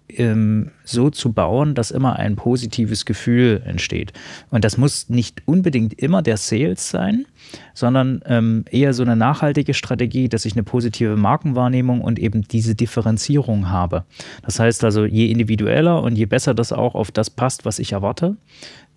so 0.84 1.10
zu 1.10 1.32
bauen, 1.32 1.74
dass 1.74 1.92
immer 1.92 2.18
ein 2.18 2.36
positives 2.36 3.06
Gefühl 3.06 3.64
entsteht. 3.66 4.14
Und 4.52 4.64
das 4.64 4.78
muss 4.78 5.10
nicht 5.10 5.42
unbedingt 5.46 5.94
immer 5.94 6.22
der 6.22 6.38
Sales 6.38 6.90
sein, 6.90 7.26
sondern 7.74 8.22
ähm, 8.26 8.66
eher 8.72 8.94
so 8.94 9.04
eine 9.04 9.16
nachhaltige 9.16 9.74
Strategie, 9.74 10.30
dass 10.30 10.46
ich 10.46 10.54
eine 10.54 10.64
positive 10.64 11.16
Markenwahrnehmung 11.16 12.02
und 12.02 12.20
eben 12.20 12.42
diese 12.42 12.76
Differenzierung 12.76 13.70
habe. 13.70 14.04
Das 14.44 14.60
heißt 14.60 14.84
also, 14.84 15.06
je 15.06 15.32
individueller 15.32 16.02
und 16.02 16.16
je 16.18 16.26
besser 16.26 16.54
das 16.54 16.72
auch 16.72 16.96
auf 16.96 17.12
das 17.12 17.30
passt, 17.30 17.66
was 17.66 17.80
ich 17.80 17.94
erwarte, 17.94 18.38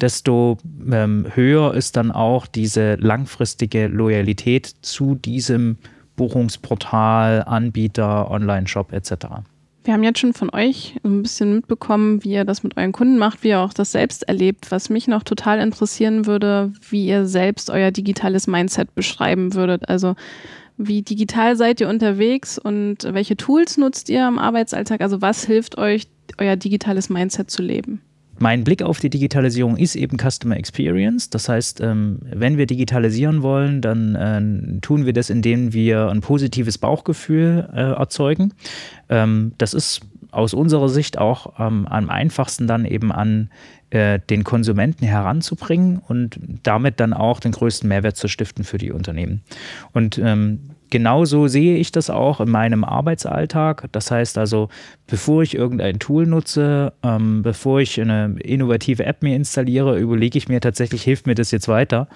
desto 0.00 0.58
ähm, 0.90 1.26
höher 1.34 1.74
ist 1.74 1.96
dann 1.96 2.10
auch 2.10 2.46
diese 2.46 2.94
langfristige 2.96 3.86
Loyalität 3.86 4.66
zu 4.82 5.14
diesem 5.14 5.76
Buchungsportal, 6.16 7.44
Anbieter, 7.44 8.30
Online-Shop 8.30 8.92
etc. 8.92 9.26
Wir 9.90 9.94
haben 9.94 10.04
jetzt 10.04 10.20
schon 10.20 10.34
von 10.34 10.50
euch 10.54 10.94
ein 11.02 11.20
bisschen 11.22 11.52
mitbekommen, 11.52 12.22
wie 12.22 12.34
ihr 12.34 12.44
das 12.44 12.62
mit 12.62 12.76
euren 12.76 12.92
Kunden 12.92 13.18
macht, 13.18 13.42
wie 13.42 13.48
ihr 13.48 13.58
auch 13.58 13.72
das 13.72 13.90
selbst 13.90 14.22
erlebt. 14.28 14.70
Was 14.70 14.88
mich 14.88 15.08
noch 15.08 15.24
total 15.24 15.58
interessieren 15.58 16.26
würde, 16.26 16.72
wie 16.88 17.08
ihr 17.08 17.26
selbst 17.26 17.70
euer 17.70 17.90
digitales 17.90 18.46
Mindset 18.46 18.94
beschreiben 18.94 19.54
würdet. 19.54 19.88
Also 19.88 20.14
wie 20.76 21.02
digital 21.02 21.56
seid 21.56 21.80
ihr 21.80 21.88
unterwegs 21.88 22.56
und 22.56 22.98
welche 23.02 23.36
Tools 23.36 23.78
nutzt 23.78 24.08
ihr 24.10 24.28
im 24.28 24.38
Arbeitsalltag? 24.38 25.00
Also 25.00 25.22
was 25.22 25.44
hilft 25.44 25.76
euch, 25.76 26.06
euer 26.38 26.54
digitales 26.54 27.08
Mindset 27.08 27.50
zu 27.50 27.60
leben? 27.60 28.00
Mein 28.40 28.64
Blick 28.64 28.82
auf 28.82 28.98
die 29.00 29.10
Digitalisierung 29.10 29.76
ist 29.76 29.94
eben 29.94 30.16
Customer 30.18 30.56
Experience. 30.56 31.28
Das 31.28 31.48
heißt, 31.48 31.80
ähm, 31.80 32.18
wenn 32.22 32.56
wir 32.56 32.66
digitalisieren 32.66 33.42
wollen, 33.42 33.82
dann 33.82 34.14
äh, 34.14 34.80
tun 34.80 35.04
wir 35.04 35.12
das, 35.12 35.28
indem 35.28 35.72
wir 35.74 36.08
ein 36.08 36.22
positives 36.22 36.78
Bauchgefühl 36.78 37.68
äh, 37.72 37.92
erzeugen. 37.92 38.54
Ähm, 39.10 39.52
das 39.58 39.74
ist 39.74 40.00
aus 40.30 40.54
unserer 40.54 40.88
Sicht 40.88 41.18
auch 41.18 41.58
ähm, 41.58 41.86
am 41.86 42.08
einfachsten 42.08 42.66
dann 42.66 42.84
eben 42.86 43.12
an 43.12 43.50
äh, 43.90 44.18
den 44.30 44.44
Konsumenten 44.44 45.04
heranzubringen 45.04 45.98
und 45.98 46.40
damit 46.62 46.98
dann 47.00 47.12
auch 47.12 47.40
den 47.40 47.52
größten 47.52 47.88
Mehrwert 47.88 48.16
zu 48.16 48.28
stiften 48.28 48.64
für 48.64 48.78
die 48.78 48.92
Unternehmen. 48.92 49.42
Und 49.92 50.18
ähm, 50.18 50.60
genauso 50.90 51.46
sehe 51.46 51.76
ich 51.76 51.92
das 51.92 52.10
auch 52.10 52.40
in 52.40 52.50
meinem 52.50 52.84
Arbeitsalltag. 52.84 53.88
Das 53.92 54.10
heißt 54.10 54.38
also, 54.38 54.68
bevor 55.06 55.42
ich 55.42 55.54
irgendein 55.54 55.98
Tool 55.98 56.26
nutze, 56.26 56.92
ähm, 57.02 57.42
bevor 57.42 57.80
ich 57.80 58.00
eine 58.00 58.36
innovative 58.40 59.04
App 59.04 59.22
mir 59.22 59.36
installiere, 59.36 59.98
überlege 59.98 60.38
ich 60.38 60.48
mir 60.48 60.60
tatsächlich, 60.60 61.02
hilft 61.02 61.26
mir 61.26 61.34
das 61.34 61.50
jetzt 61.50 61.68
weiter? 61.68 62.08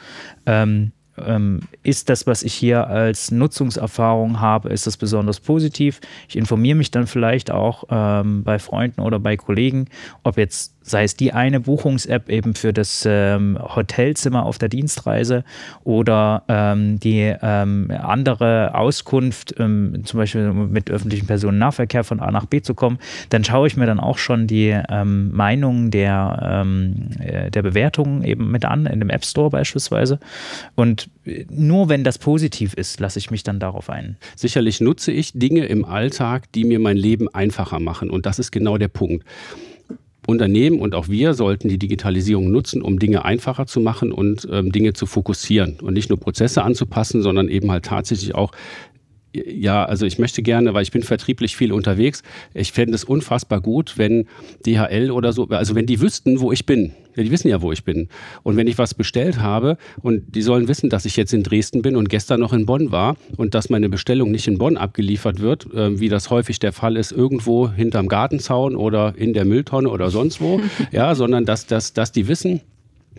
Ähm, 0.47 0.93
ähm, 1.19 1.61
ist 1.83 2.09
das, 2.09 2.27
was 2.27 2.43
ich 2.43 2.55
hier 2.55 2.89
als 2.89 3.31
Nutzungserfahrung 3.31 4.41
habe, 4.41 4.71
ist 4.71 4.87
das 4.87 4.97
besonders 4.97 5.41
positiv? 5.41 6.01
Ich 6.29 6.37
informiere 6.37 6.77
mich 6.77 6.91
dann 6.91 7.07
vielleicht 7.07 7.51
auch 7.51 7.85
ähm, 7.91 8.43
bei 8.43 8.59
Freunden 8.59 9.01
oder 9.01 9.21
bei 9.21 9.37
Kollegen, 9.37 9.87
ob 10.23 10.39
jetzt 10.39 10.75
sei 10.85 11.05
es 11.05 11.17
die 11.17 11.33
eine 11.33 11.61
Buchungs-App 11.61 12.29
eben 12.29 12.55
für 12.55 12.73
das 12.73 13.05
ähm, 13.09 13.59
Hotelzimmer 13.61 14.45
auf 14.45 14.59
der 14.59 14.69
Dienstreise 14.69 15.43
oder 15.83 16.45
ähm, 16.49 17.01
die 17.01 17.35
ähm, 17.43 17.91
andere 17.91 18.75
Auskunft, 18.75 19.55
ähm, 19.59 20.03
zum 20.05 20.19
Beispiel 20.19 20.53
mit 20.53 20.91
öffentlichem 20.91 21.27
Personennahverkehr 21.27 22.05
von 22.05 22.21
A 22.21 22.31
nach 22.31 22.45
B 22.45 22.61
zu 22.61 22.75
kommen, 22.75 22.99
dann 23.31 23.45
schaue 23.45 23.67
ich 23.67 23.77
mir 23.77 23.87
dann 23.87 23.99
auch 23.99 24.19
schon 24.19 24.47
die 24.47 24.79
ähm, 24.89 25.33
Meinungen 25.33 25.91
der, 25.91 26.63
ähm, 26.65 27.09
äh, 27.19 27.51
der 27.51 27.63
Bewertungen 27.63 28.23
eben 28.23 28.51
mit 28.51 28.67
an, 28.67 28.85
in 28.85 29.01
dem 29.01 29.11
App 29.11 29.25
Store 29.25 29.49
beispielsweise. 29.49 30.21
Und 30.75 31.09
äh, 31.25 31.47
nur 31.49 31.89
wenn 31.89 32.05
das 32.05 32.19
positiv 32.19 32.75
ist, 32.75 33.01
lasse 33.01 33.19
ich 33.19 33.31
mich 33.31 33.43
dann 33.43 33.59
darauf 33.59 33.89
ein. 33.89 34.17
Sicherlich 34.37 34.83
nutze 34.83 35.13
ich 35.13 35.33
Dinge 35.33 35.65
im 35.65 35.87
Alltag, 35.87 36.53
die 36.53 36.65
mir 36.65 36.79
mein 36.79 36.99
Leben 36.99 37.29
einfacher 37.29 37.81
machen. 37.81 38.11
Und 38.11 38.27
das 38.27 38.39
ist 38.39 38.51
genau 38.53 38.77
der 38.77 38.89
Punkt. 38.89 39.25
Unternehmen 40.27 40.81
und 40.81 40.95
auch 40.95 41.09
wir 41.09 41.35
sollten 41.35 41.69
die 41.69 41.79
Digitalisierung 41.79 42.51
nutzen, 42.51 42.83
um 42.83 42.99
Dinge 42.99 43.25
einfacher 43.25 43.67
zu 43.67 43.81
machen 43.81 44.13
und 44.13 44.49
ähm, 44.51 44.73
Dinge 44.73 44.93
zu 44.93 45.07
fokussieren 45.07 45.79
und 45.81 45.95
nicht 45.95 46.09
nur 46.09 46.19
Prozesse 46.19 46.63
anzupassen, 46.63 47.23
sondern 47.23 47.49
eben 47.49 47.71
halt 47.71 47.85
tatsächlich 47.85 48.35
auch 48.35 48.53
ja, 49.35 49.85
also 49.85 50.07
ich 50.07 50.19
möchte 50.19 50.43
gerne, 50.43 50.75
weil 50.75 50.83
ich 50.83 50.93
bin 50.93 51.03
vertrieblich 51.03 51.57
viel 51.57 51.73
unterwegs, 51.73 52.23
ich 52.55 52.73
fände 52.73 52.95
es 52.95 53.05
unfassbar 53.05 53.61
gut, 53.61 53.95
wenn 53.97 54.27
DHL 54.65 55.11
oder 55.11 55.33
so, 55.33 55.49
also 55.49 55.75
wenn 55.75 55.87
die 55.87 56.01
wüssten, 56.01 56.41
wo 56.41 56.53
ich 56.53 56.67
bin. 56.67 56.93
Ja, 57.17 57.23
die 57.23 57.31
wissen 57.31 57.49
ja, 57.49 57.63
wo 57.63 57.71
ich 57.71 57.85
bin. 57.85 58.09
Und 58.43 58.57
wenn 58.57 58.67
ich 58.67 58.77
was 58.77 58.95
bestellt 58.95 59.41
habe 59.41 59.77
und 60.03 60.35
die 60.35 60.43
sollen 60.43 60.67
wissen, 60.67 60.91
dass 60.91 61.05
ich 61.05 61.17
jetzt 61.17 61.33
in 61.33 61.45
Dresden 61.45 61.83
bin 61.83 61.95
und 61.95 62.09
gestern 62.09 62.41
noch 62.41 62.53
in 62.53 62.67
Bonn 62.67 62.91
war 62.91 63.17
und 63.37 63.55
dass 63.55 63.71
meine 63.71 63.89
Bestellung 63.89 64.33
nicht 64.33 64.49
in 64.49 64.59
Bonn 64.59 64.77
abgeliefert 64.77 65.41
wird, 65.41 65.73
äh, 65.73 66.01
wie 66.01 66.09
das 66.09 66.31
häufig 66.31 66.59
der 66.59 66.73
Fall 66.73 66.97
ist, 66.97 67.13
irgendwo 67.13 67.71
hinterm 67.71 68.09
Gartenzaun 68.09 68.75
oder 68.75 69.15
in 69.17 69.33
der 69.33 69.45
Mülltonne 69.45 69.89
oder 69.89 70.11
sonst 70.11 70.41
wo, 70.41 70.61
ja, 70.91 71.15
sondern 71.15 71.45
dass, 71.45 71.67
dass, 71.67 71.93
dass 71.93 72.11
die 72.11 72.27
wissen, 72.27 72.61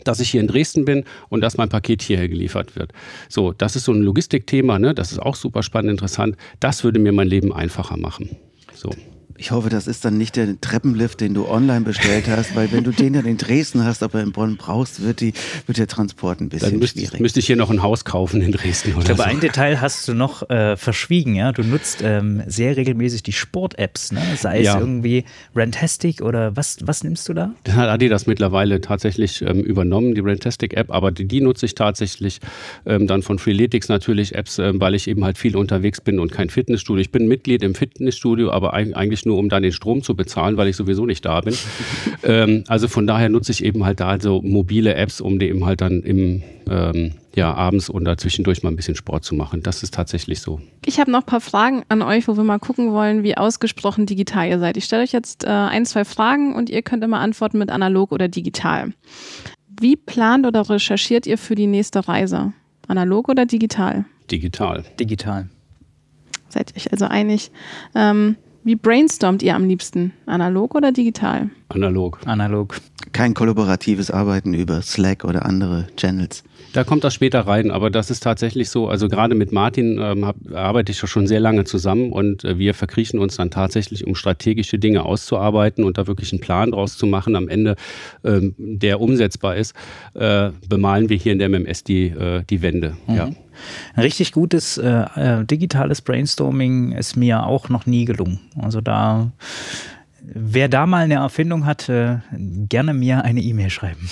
dass 0.04 0.20
ich 0.20 0.30
hier 0.30 0.42
in 0.42 0.48
Dresden 0.48 0.86
bin 0.86 1.06
und 1.30 1.42
dass 1.42 1.58
mein 1.58 1.70
Paket 1.70 2.02
hierher 2.02 2.28
geliefert 2.28 2.76
wird. 2.76 2.92
So, 3.30 3.54
das 3.54 3.76
ist 3.76 3.86
so 3.86 3.94
ein 3.94 4.02
Logistikthema, 4.02 4.80
ne? 4.80 4.94
das 4.94 5.12
ist 5.12 5.20
auch 5.20 5.36
super 5.36 5.64
spannend, 5.64 5.92
interessant. 5.92 6.36
Das 6.60 6.84
würde 6.84 7.00
mir 7.00 7.12
mein 7.12 7.28
Leben 7.28 7.54
einfacher 7.54 7.98
machen. 7.98 8.38
So. 8.74 8.90
Ich 9.38 9.52
hoffe, 9.52 9.68
das 9.70 9.86
ist 9.88 10.06
dann 10.06 10.18
nicht 10.18 10.38
der 10.38 10.60
Treppenlift, 10.62 11.20
den 11.20 11.34
du 11.34 11.46
online 11.48 11.82
bestellt 11.82 12.26
hast, 12.30 12.56
weil 12.56 12.72
wenn 12.72 12.86
du 12.86 12.92
den 12.92 13.14
dann 13.14 13.26
in 13.26 13.36
Dresden 13.38 13.84
hast, 13.84 14.02
aber 14.02 14.22
in 14.22 14.32
Bonn 14.32 14.56
brauchst, 14.56 15.04
wird, 15.04 15.20
die, 15.20 15.34
wird 15.66 15.78
der 15.78 15.88
Transport 15.88 16.40
ein 16.40 16.48
bisschen 16.48 16.70
dann 16.72 16.80
müsste, 16.80 17.00
schwierig. 17.02 17.20
müsste 17.20 17.40
ich 17.42 17.48
hier 17.48 17.58
noch 17.58 17.70
ein 17.70 17.84
Haus 17.84 18.06
kaufen 18.06 18.42
in 18.42 18.54
Dresden. 18.54 18.92
Oder 18.92 19.00
ich 19.00 19.06
glaube, 19.08 19.24
so. 19.24 19.28
ein 19.28 19.40
Detail 19.42 19.82
hast 19.82 20.08
du 20.08 20.14
noch 20.14 20.50
äh, 20.50 20.78
verschwiegen. 20.78 21.36
Ja? 21.36 21.52
Du 21.52 21.64
nutzt 21.64 22.00
ähm, 22.02 22.44
sehr 22.48 22.78
regelmäßig 22.78 23.24
die 23.24 23.34
Sport-Apps, 23.34 24.14
ne? 24.14 24.22
sei 24.40 24.60
es 24.60 24.66
Ja. 24.68 24.80
irgendwie 24.80 25.26
Rantastic 25.54 26.22
oder 26.22 26.56
was, 26.56 26.78
was 26.84 27.04
nimmst 27.04 27.28
du 27.28 27.34
da? 27.34 27.54
Das 27.66 27.76
hat 27.76 27.90
Adidas 27.90 28.28
mittlerweile 28.28 28.80
tatsächlich 28.80 29.42
ähm, 29.42 29.60
übernommen, 29.60 30.16
die 30.16 30.22
Rantastic-App, 30.22 30.92
aber 30.92 31.12
die, 31.12 31.26
die 31.26 31.42
nutze 31.42 31.66
ich 31.66 31.76
tatsächlich 31.76 32.40
ähm, 32.86 33.06
dann 33.08 33.22
von 33.22 33.38
Freeletics 33.40 33.90
natürlich 33.90 34.34
Apps, 34.36 34.60
ähm, 34.60 34.80
weil 34.80 34.96
ich 34.96 35.10
eben 35.10 35.26
halt 35.26 35.38
viel 35.38 35.58
unterwegs 35.58 36.00
bin 36.00 36.20
und 36.20 36.32
kein 36.32 36.50
Fitnessstudio. 36.50 37.02
Ich 37.02 37.12
bin 37.12 37.28
Mitglied 37.28 37.64
im 37.64 37.76
Fitnessstudio, 37.76 38.52
aber 38.52 38.74
eig- 38.76 38.94
nur, 39.26 39.38
um 39.38 39.50
dann 39.50 39.64
den 39.64 39.72
Strom 39.72 40.04
zu 40.04 40.16
bezahlen, 40.16 40.58
weil 40.58 40.68
ich 40.68 40.76
sowieso 40.76 41.06
nicht 41.06 41.26
da 41.26 41.42
bin. 41.42 41.56
ähm, 42.24 42.64
also 42.68 42.88
von 42.88 43.08
daher 43.08 43.30
nutze 43.30 43.52
ich 43.52 43.64
eben 43.64 43.86
halt 43.86 44.00
da 44.00 44.20
so 44.20 44.42
mobile 44.42 44.96
Apps, 44.96 45.22
um 45.22 45.40
die 45.40 45.48
eben 45.48 45.66
halt 45.66 45.82
dann 45.82 46.02
im 46.02 46.44
ähm, 46.70 47.14
ja, 47.36 47.54
abends 47.54 47.90
oder 47.90 48.18
zwischendurch 48.18 48.64
mal 48.64 48.70
ein 48.70 48.76
bisschen 48.76 48.96
Sport 48.96 49.24
zu 49.24 49.36
machen. 49.36 49.62
Das 49.62 49.84
ist 49.84 49.94
tatsächlich 49.94 50.40
so. 50.40 50.62
Ich 50.86 51.00
habe 51.00 51.12
noch 51.12 51.20
ein 51.20 51.26
paar 51.26 51.42
Fragen 51.42 51.84
an 51.90 52.02
euch, 52.02 52.28
wo 52.28 52.38
wir 52.38 52.44
mal 52.44 52.60
gucken 52.60 52.94
wollen, 52.94 53.24
wie 53.24 53.38
ausgesprochen 53.38 54.06
digital 54.06 54.48
ihr 54.48 54.60
seid. 54.60 54.78
Ich 54.78 54.86
stelle 54.86 55.04
euch 55.04 55.12
jetzt 55.12 55.44
äh, 55.44 55.50
ein, 55.50 55.86
zwei 55.86 56.06
Fragen 56.06 56.56
und 56.56 56.70
ihr 56.70 56.82
könnt 56.82 57.04
immer 57.04 57.20
antworten 57.20 57.58
mit 57.58 57.70
analog 57.70 58.12
oder 58.12 58.28
digital. 58.28 58.94
Wie 59.80 59.98
plant 59.98 60.46
oder 60.46 60.70
recherchiert 60.70 61.28
ihr 61.28 61.38
für 61.38 61.56
die 61.56 61.68
nächste 61.68 62.08
Reise? 62.08 62.54
Analog 62.88 63.28
oder 63.28 63.46
digital? 63.46 64.06
Digital. 64.32 64.84
Digital. 65.00 65.50
Seid 66.50 66.72
ihr 66.72 66.78
euch 66.78 66.92
also 66.92 67.06
einig? 67.06 67.52
Ähm, 67.94 68.38
wie 68.66 68.76
brainstormt 68.76 69.44
ihr 69.44 69.56
am 69.56 69.68
liebsten? 69.68 70.12
Analog 70.26 70.76
oder 70.76 70.92
digital? 70.92 71.50
Analog. 71.70 72.20
Analog. 72.26 72.80
Kein 73.12 73.34
kollaboratives 73.34 74.12
Arbeiten 74.12 74.54
über 74.54 74.82
Slack 74.82 75.24
oder 75.24 75.46
andere 75.46 75.88
Channels. 75.98 76.44
Da 76.74 76.84
kommt 76.84 77.04
das 77.04 77.14
später 77.14 77.42
rein, 77.42 77.72
aber 77.72 77.90
das 77.90 78.12
ist 78.12 78.22
tatsächlich 78.22 78.70
so. 78.70 78.88
Also 78.90 79.08
gerade 79.08 79.34
mit 79.34 79.52
Martin 79.52 79.98
ähm, 80.00 80.26
hab, 80.26 80.36
arbeite 80.54 80.92
ich 80.92 81.02
ja 81.02 81.08
schon 81.08 81.26
sehr 81.26 81.40
lange 81.40 81.64
zusammen 81.64 82.12
und 82.12 82.44
äh, 82.44 82.58
wir 82.60 82.74
verkriechen 82.74 83.20
uns 83.20 83.38
dann 83.38 83.50
tatsächlich, 83.50 84.06
um 84.06 84.16
strategische 84.16 84.78
Dinge 84.78 85.04
auszuarbeiten 85.04 85.84
und 85.84 85.98
da 85.98 86.08
wirklich 86.08 86.34
einen 86.34 86.42
Plan 86.42 86.72
draus 86.72 86.98
zu 86.98 87.08
machen. 87.08 87.36
Am 87.36 87.48
Ende, 87.48 87.78
ähm, 88.24 88.56
der 88.58 89.00
umsetzbar 89.00 89.56
ist, 89.56 89.74
äh, 90.14 90.52
bemalen 90.68 91.10
wir 91.10 91.18
hier 91.18 91.32
in 91.32 91.40
der 91.40 91.50
MMS 91.50 91.84
die, 91.84 92.08
äh, 92.08 92.44
die 92.50 92.62
Wände. 92.62 92.98
Ja. 93.08 93.30
Ein 93.94 94.02
richtig 94.02 94.34
gutes 94.34 94.78
äh, 94.78 95.06
äh, 95.16 95.46
digitales 95.46 96.02
Brainstorming 96.02 96.92
ist 96.92 97.16
mir 97.16 97.46
auch 97.46 97.70
noch 97.70 97.86
nie 97.86 98.06
gelungen. 98.06 98.40
Also 98.58 98.82
da, 98.82 99.32
wer 100.34 100.70
da 100.70 100.86
mal 100.86 101.04
eine 101.04 101.16
Erfindung 101.16 101.66
hat, 101.66 101.90
äh, 101.90 102.18
gerne 102.70 102.94
mir 102.94 103.24
eine 103.24 103.42
E-Mail 103.42 103.70
schreiben. 103.70 104.10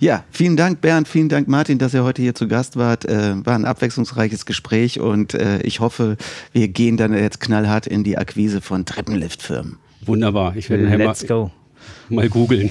Ja, 0.00 0.24
vielen 0.30 0.56
Dank, 0.56 0.80
Bernd, 0.80 1.08
vielen 1.08 1.28
Dank, 1.28 1.48
Martin, 1.48 1.78
dass 1.78 1.94
ihr 1.94 2.04
heute 2.04 2.20
hier 2.20 2.34
zu 2.34 2.48
Gast 2.48 2.76
wart. 2.76 3.04
Äh, 3.04 3.44
war 3.46 3.54
ein 3.54 3.64
abwechslungsreiches 3.64 4.44
Gespräch 4.44 5.00
und 5.00 5.34
äh, 5.34 5.60
ich 5.62 5.80
hoffe, 5.80 6.16
wir 6.52 6.68
gehen 6.68 6.96
dann 6.96 7.14
jetzt 7.14 7.40
knallhart 7.40 7.86
in 7.86 8.04
die 8.04 8.18
Akquise 8.18 8.60
von 8.60 8.84
Treppenliftfirmen. 8.84 9.78
Wunderbar. 10.04 10.56
Ich 10.56 10.68
werde 10.68 10.84
Let's 10.84 11.22
mal, 11.22 11.28
go. 11.28 11.50
mal 12.08 12.28
googeln. 12.28 12.70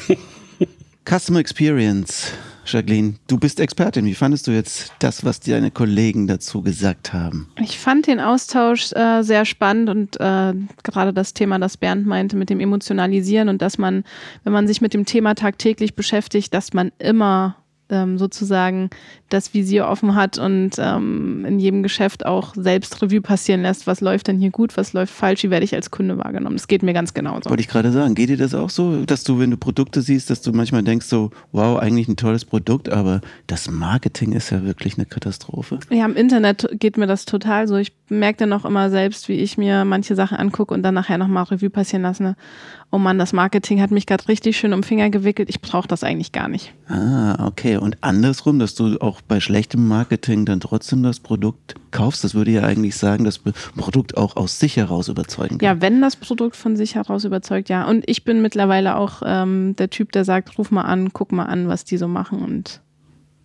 Customer 1.05 1.39
Experience. 1.39 2.33
Jacqueline, 2.65 3.15
du 3.27 3.37
bist 3.37 3.59
Expertin. 3.59 4.05
Wie 4.05 4.13
fandest 4.13 4.47
du 4.47 4.51
jetzt 4.51 4.93
das, 4.99 5.23
was 5.25 5.39
deine 5.39 5.71
Kollegen 5.71 6.27
dazu 6.27 6.61
gesagt 6.61 7.13
haben? 7.13 7.47
Ich 7.61 7.79
fand 7.79 8.07
den 8.07 8.19
Austausch 8.19 8.91
äh, 8.93 9.21
sehr 9.23 9.45
spannend 9.45 9.89
und 9.89 10.19
äh, 10.19 10.53
gerade 10.83 11.13
das 11.13 11.33
Thema, 11.33 11.59
das 11.59 11.77
Bernd 11.77 12.05
meinte, 12.05 12.35
mit 12.35 12.49
dem 12.49 12.59
Emotionalisieren 12.59 13.49
und 13.49 13.61
dass 13.61 13.77
man, 13.77 14.03
wenn 14.43 14.53
man 14.53 14.67
sich 14.67 14.81
mit 14.81 14.93
dem 14.93 15.05
Thema 15.05 15.35
tagtäglich 15.35 15.95
beschäftigt, 15.95 16.53
dass 16.53 16.73
man 16.73 16.91
immer 16.99 17.57
ähm, 17.89 18.17
sozusagen 18.17 18.89
das 19.29 19.53
Visier 19.53 19.87
offen 19.87 20.15
hat 20.15 20.37
und 20.37 20.71
ähm, 20.77 21.45
in 21.45 21.59
jedem 21.59 21.83
Geschäft 21.83 22.25
auch 22.25 22.53
selbst 22.55 23.01
Revue 23.01 23.21
passieren 23.21 23.61
lässt, 23.61 23.87
was 23.87 24.01
läuft 24.01 24.27
denn 24.27 24.39
hier 24.39 24.51
gut, 24.51 24.77
was 24.77 24.93
läuft 24.93 25.13
falsch, 25.13 25.43
wie 25.43 25.49
werde 25.49 25.63
ich 25.63 25.73
als 25.73 25.91
Kunde 25.91 26.17
wahrgenommen. 26.17 26.55
Das 26.55 26.67
geht 26.67 26.83
mir 26.83 26.93
ganz 26.93 27.13
genauso. 27.13 27.49
Wollte 27.49 27.61
ich 27.61 27.67
gerade 27.67 27.91
sagen, 27.91 28.15
geht 28.15 28.29
dir 28.29 28.37
das 28.37 28.53
auch 28.53 28.69
so, 28.69 29.05
dass 29.05 29.23
du, 29.23 29.39
wenn 29.39 29.51
du 29.51 29.57
Produkte 29.57 30.01
siehst, 30.01 30.29
dass 30.29 30.41
du 30.41 30.51
manchmal 30.53 30.83
denkst 30.83 31.07
so, 31.07 31.31
wow, 31.51 31.79
eigentlich 31.79 32.07
ein 32.07 32.15
tolles 32.15 32.45
Produkt, 32.45 32.89
aber 32.89 33.21
das 33.47 33.69
Marketing 33.69 34.33
ist 34.33 34.51
ja 34.51 34.63
wirklich 34.63 34.97
eine 34.97 35.05
Katastrophe. 35.05 35.79
Ja, 35.89 36.05
im 36.05 36.15
Internet 36.15 36.67
geht 36.73 36.97
mir 36.97 37.07
das 37.07 37.25
total 37.25 37.67
so. 37.67 37.75
Ich 37.77 37.91
merke 38.09 38.39
dann 38.39 38.53
auch 38.53 38.65
immer 38.65 38.89
selbst, 38.89 39.27
wie 39.29 39.33
ich 39.33 39.57
mir 39.57 39.85
manche 39.85 40.15
Sachen 40.15 40.37
angucke 40.37 40.73
und 40.73 40.83
dann 40.83 40.93
nachher 40.93 41.17
nochmal 41.17 41.43
Revue 41.45 41.69
passieren 41.69 42.03
lasse. 42.03 42.35
Oh 42.93 42.99
Mann, 42.99 43.17
das 43.17 43.33
Marketing 43.33 43.81
hat 43.81 43.89
mich 43.89 44.05
gerade 44.05 44.27
richtig 44.27 44.55
schön 44.55 44.71
um 44.71 44.81
den 44.81 44.87
Finger 44.87 45.09
gewickelt. 45.09 45.49
Ich 45.49 45.61
brauche 45.61 45.87
das 45.87 46.03
eigentlich 46.03 46.31
gar 46.31 46.47
nicht. 46.47 46.75
Ah, 46.87 47.47
okay. 47.47 47.77
Und 47.77 47.97
andersrum, 48.01 48.59
dass 48.59 48.75
du 48.75 48.99
auch 48.99 49.21
bei 49.21 49.39
schlechtem 49.39 49.87
Marketing 49.87 50.45
dann 50.45 50.59
trotzdem 50.59 51.01
das 51.01 51.19
Produkt 51.19 51.73
kaufst, 51.89 52.23
das 52.23 52.35
würde 52.35 52.51
ja 52.51 52.61
eigentlich 52.61 52.95
sagen, 52.95 53.23
dass 53.23 53.43
ein 53.47 53.53
Produkt 53.75 54.15
auch 54.15 54.35
aus 54.35 54.59
sich 54.59 54.77
heraus 54.77 55.07
überzeugen 55.07 55.57
kann. 55.57 55.65
Ja, 55.65 55.81
wenn 55.81 56.01
das 56.01 56.15
Produkt 56.15 56.55
von 56.55 56.75
sich 56.75 56.93
heraus 56.93 57.25
überzeugt, 57.25 57.67
ja. 57.67 57.83
Und 57.89 58.07
ich 58.07 58.25
bin 58.25 58.43
mittlerweile 58.43 58.95
auch 58.95 59.23
ähm, 59.25 59.75
der 59.75 59.89
Typ, 59.89 60.11
der 60.11 60.23
sagt, 60.23 60.59
ruf 60.59 60.69
mal 60.69 60.83
an, 60.83 61.13
guck 61.13 61.31
mal 61.31 61.45
an, 61.45 61.67
was 61.67 61.85
die 61.85 61.97
so 61.97 62.07
machen 62.07 62.43
und 62.43 62.79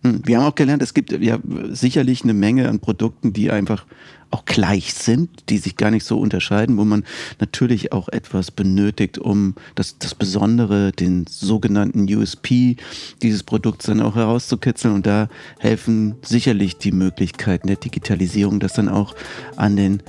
Hm, 0.03 0.21
Wir 0.25 0.37
haben 0.37 0.45
auch 0.45 0.55
gelernt, 0.55 0.81
es 0.81 0.93
gibt 0.93 1.11
ja 1.11 1.39
sicherlich 1.69 2.23
eine 2.23 2.33
Menge 2.33 2.69
an 2.69 2.79
Produkten, 2.79 3.33
die 3.33 3.51
einfach 3.51 3.85
auch 4.31 4.45
gleich 4.45 4.93
sind, 4.93 5.29
die 5.49 5.57
sich 5.57 5.75
gar 5.75 5.91
nicht 5.91 6.05
so 6.05 6.19
unterscheiden, 6.19 6.77
wo 6.77 6.85
man 6.85 7.03
natürlich 7.39 7.91
auch 7.91 8.09
etwas 8.09 8.51
benötigt, 8.51 9.17
um 9.17 9.55
das, 9.75 9.97
das 9.97 10.13
Besondere, 10.15 10.91
den 10.91 11.25
sogenannten 11.27 12.03
USP 12.13 12.77
dieses 13.21 13.43
Produkts 13.43 13.85
dann 13.85 14.01
auch 14.01 14.15
herauszukitzeln. 14.15 14.93
Und 14.93 15.05
da 15.05 15.29
helfen 15.59 16.15
sicherlich 16.21 16.77
die 16.77 16.91
Möglichkeiten 16.91 17.67
der 17.67 17.77
Digitalisierung, 17.77 18.59
das 18.59 18.73
dann 18.73 18.89
auch 18.89 19.15
an 19.55 19.75
den, 19.75 20.03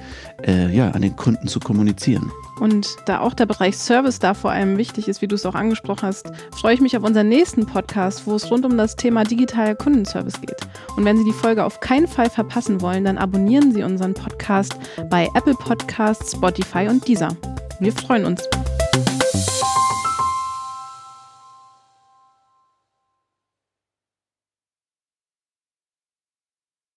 äh, 0.47 0.75
ja, 0.75 0.91
an 0.91 1.03
den 1.03 1.17
Kunden 1.17 1.49
zu 1.49 1.61
kommunizieren. 1.61 2.31
Und 2.61 2.97
da 3.07 3.21
auch 3.21 3.33
der 3.33 3.47
Bereich 3.47 3.79
Service 3.79 4.19
da 4.19 4.35
vor 4.35 4.51
allem 4.51 4.77
wichtig 4.77 5.09
ist, 5.09 5.23
wie 5.23 5.27
du 5.27 5.35
es 5.35 5.47
auch 5.47 5.55
angesprochen 5.55 6.03
hast, 6.03 6.31
freue 6.51 6.75
ich 6.75 6.83
mich 6.83 6.95
auf 6.95 7.03
unseren 7.03 7.29
nächsten 7.29 7.65
Podcast, 7.65 8.27
wo 8.27 8.35
es 8.35 8.51
rund 8.51 8.67
um 8.67 8.77
das 8.77 8.97
Thema 8.97 9.25
digitaler 9.25 9.75
Kundenservice 9.75 10.43
geht. 10.43 10.57
Und 10.95 11.07
wenn 11.07 11.17
Sie 11.17 11.25
die 11.25 11.33
Folge 11.33 11.65
auf 11.65 11.81
keinen 11.81 12.07
Fall 12.07 12.29
verpassen 12.29 12.83
wollen, 12.83 13.05
dann 13.05 13.17
abonnieren 13.17 13.73
Sie 13.73 13.83
unseren 14.11 14.15
Podcast 14.15 14.75
bei 15.09 15.29
Apple 15.35 15.55
Podcasts, 15.55 16.33
Spotify 16.33 16.89
und 16.89 17.07
Deezer. 17.07 17.37
Wir 17.81 17.93
freuen 17.93 18.25
uns. 18.25 18.43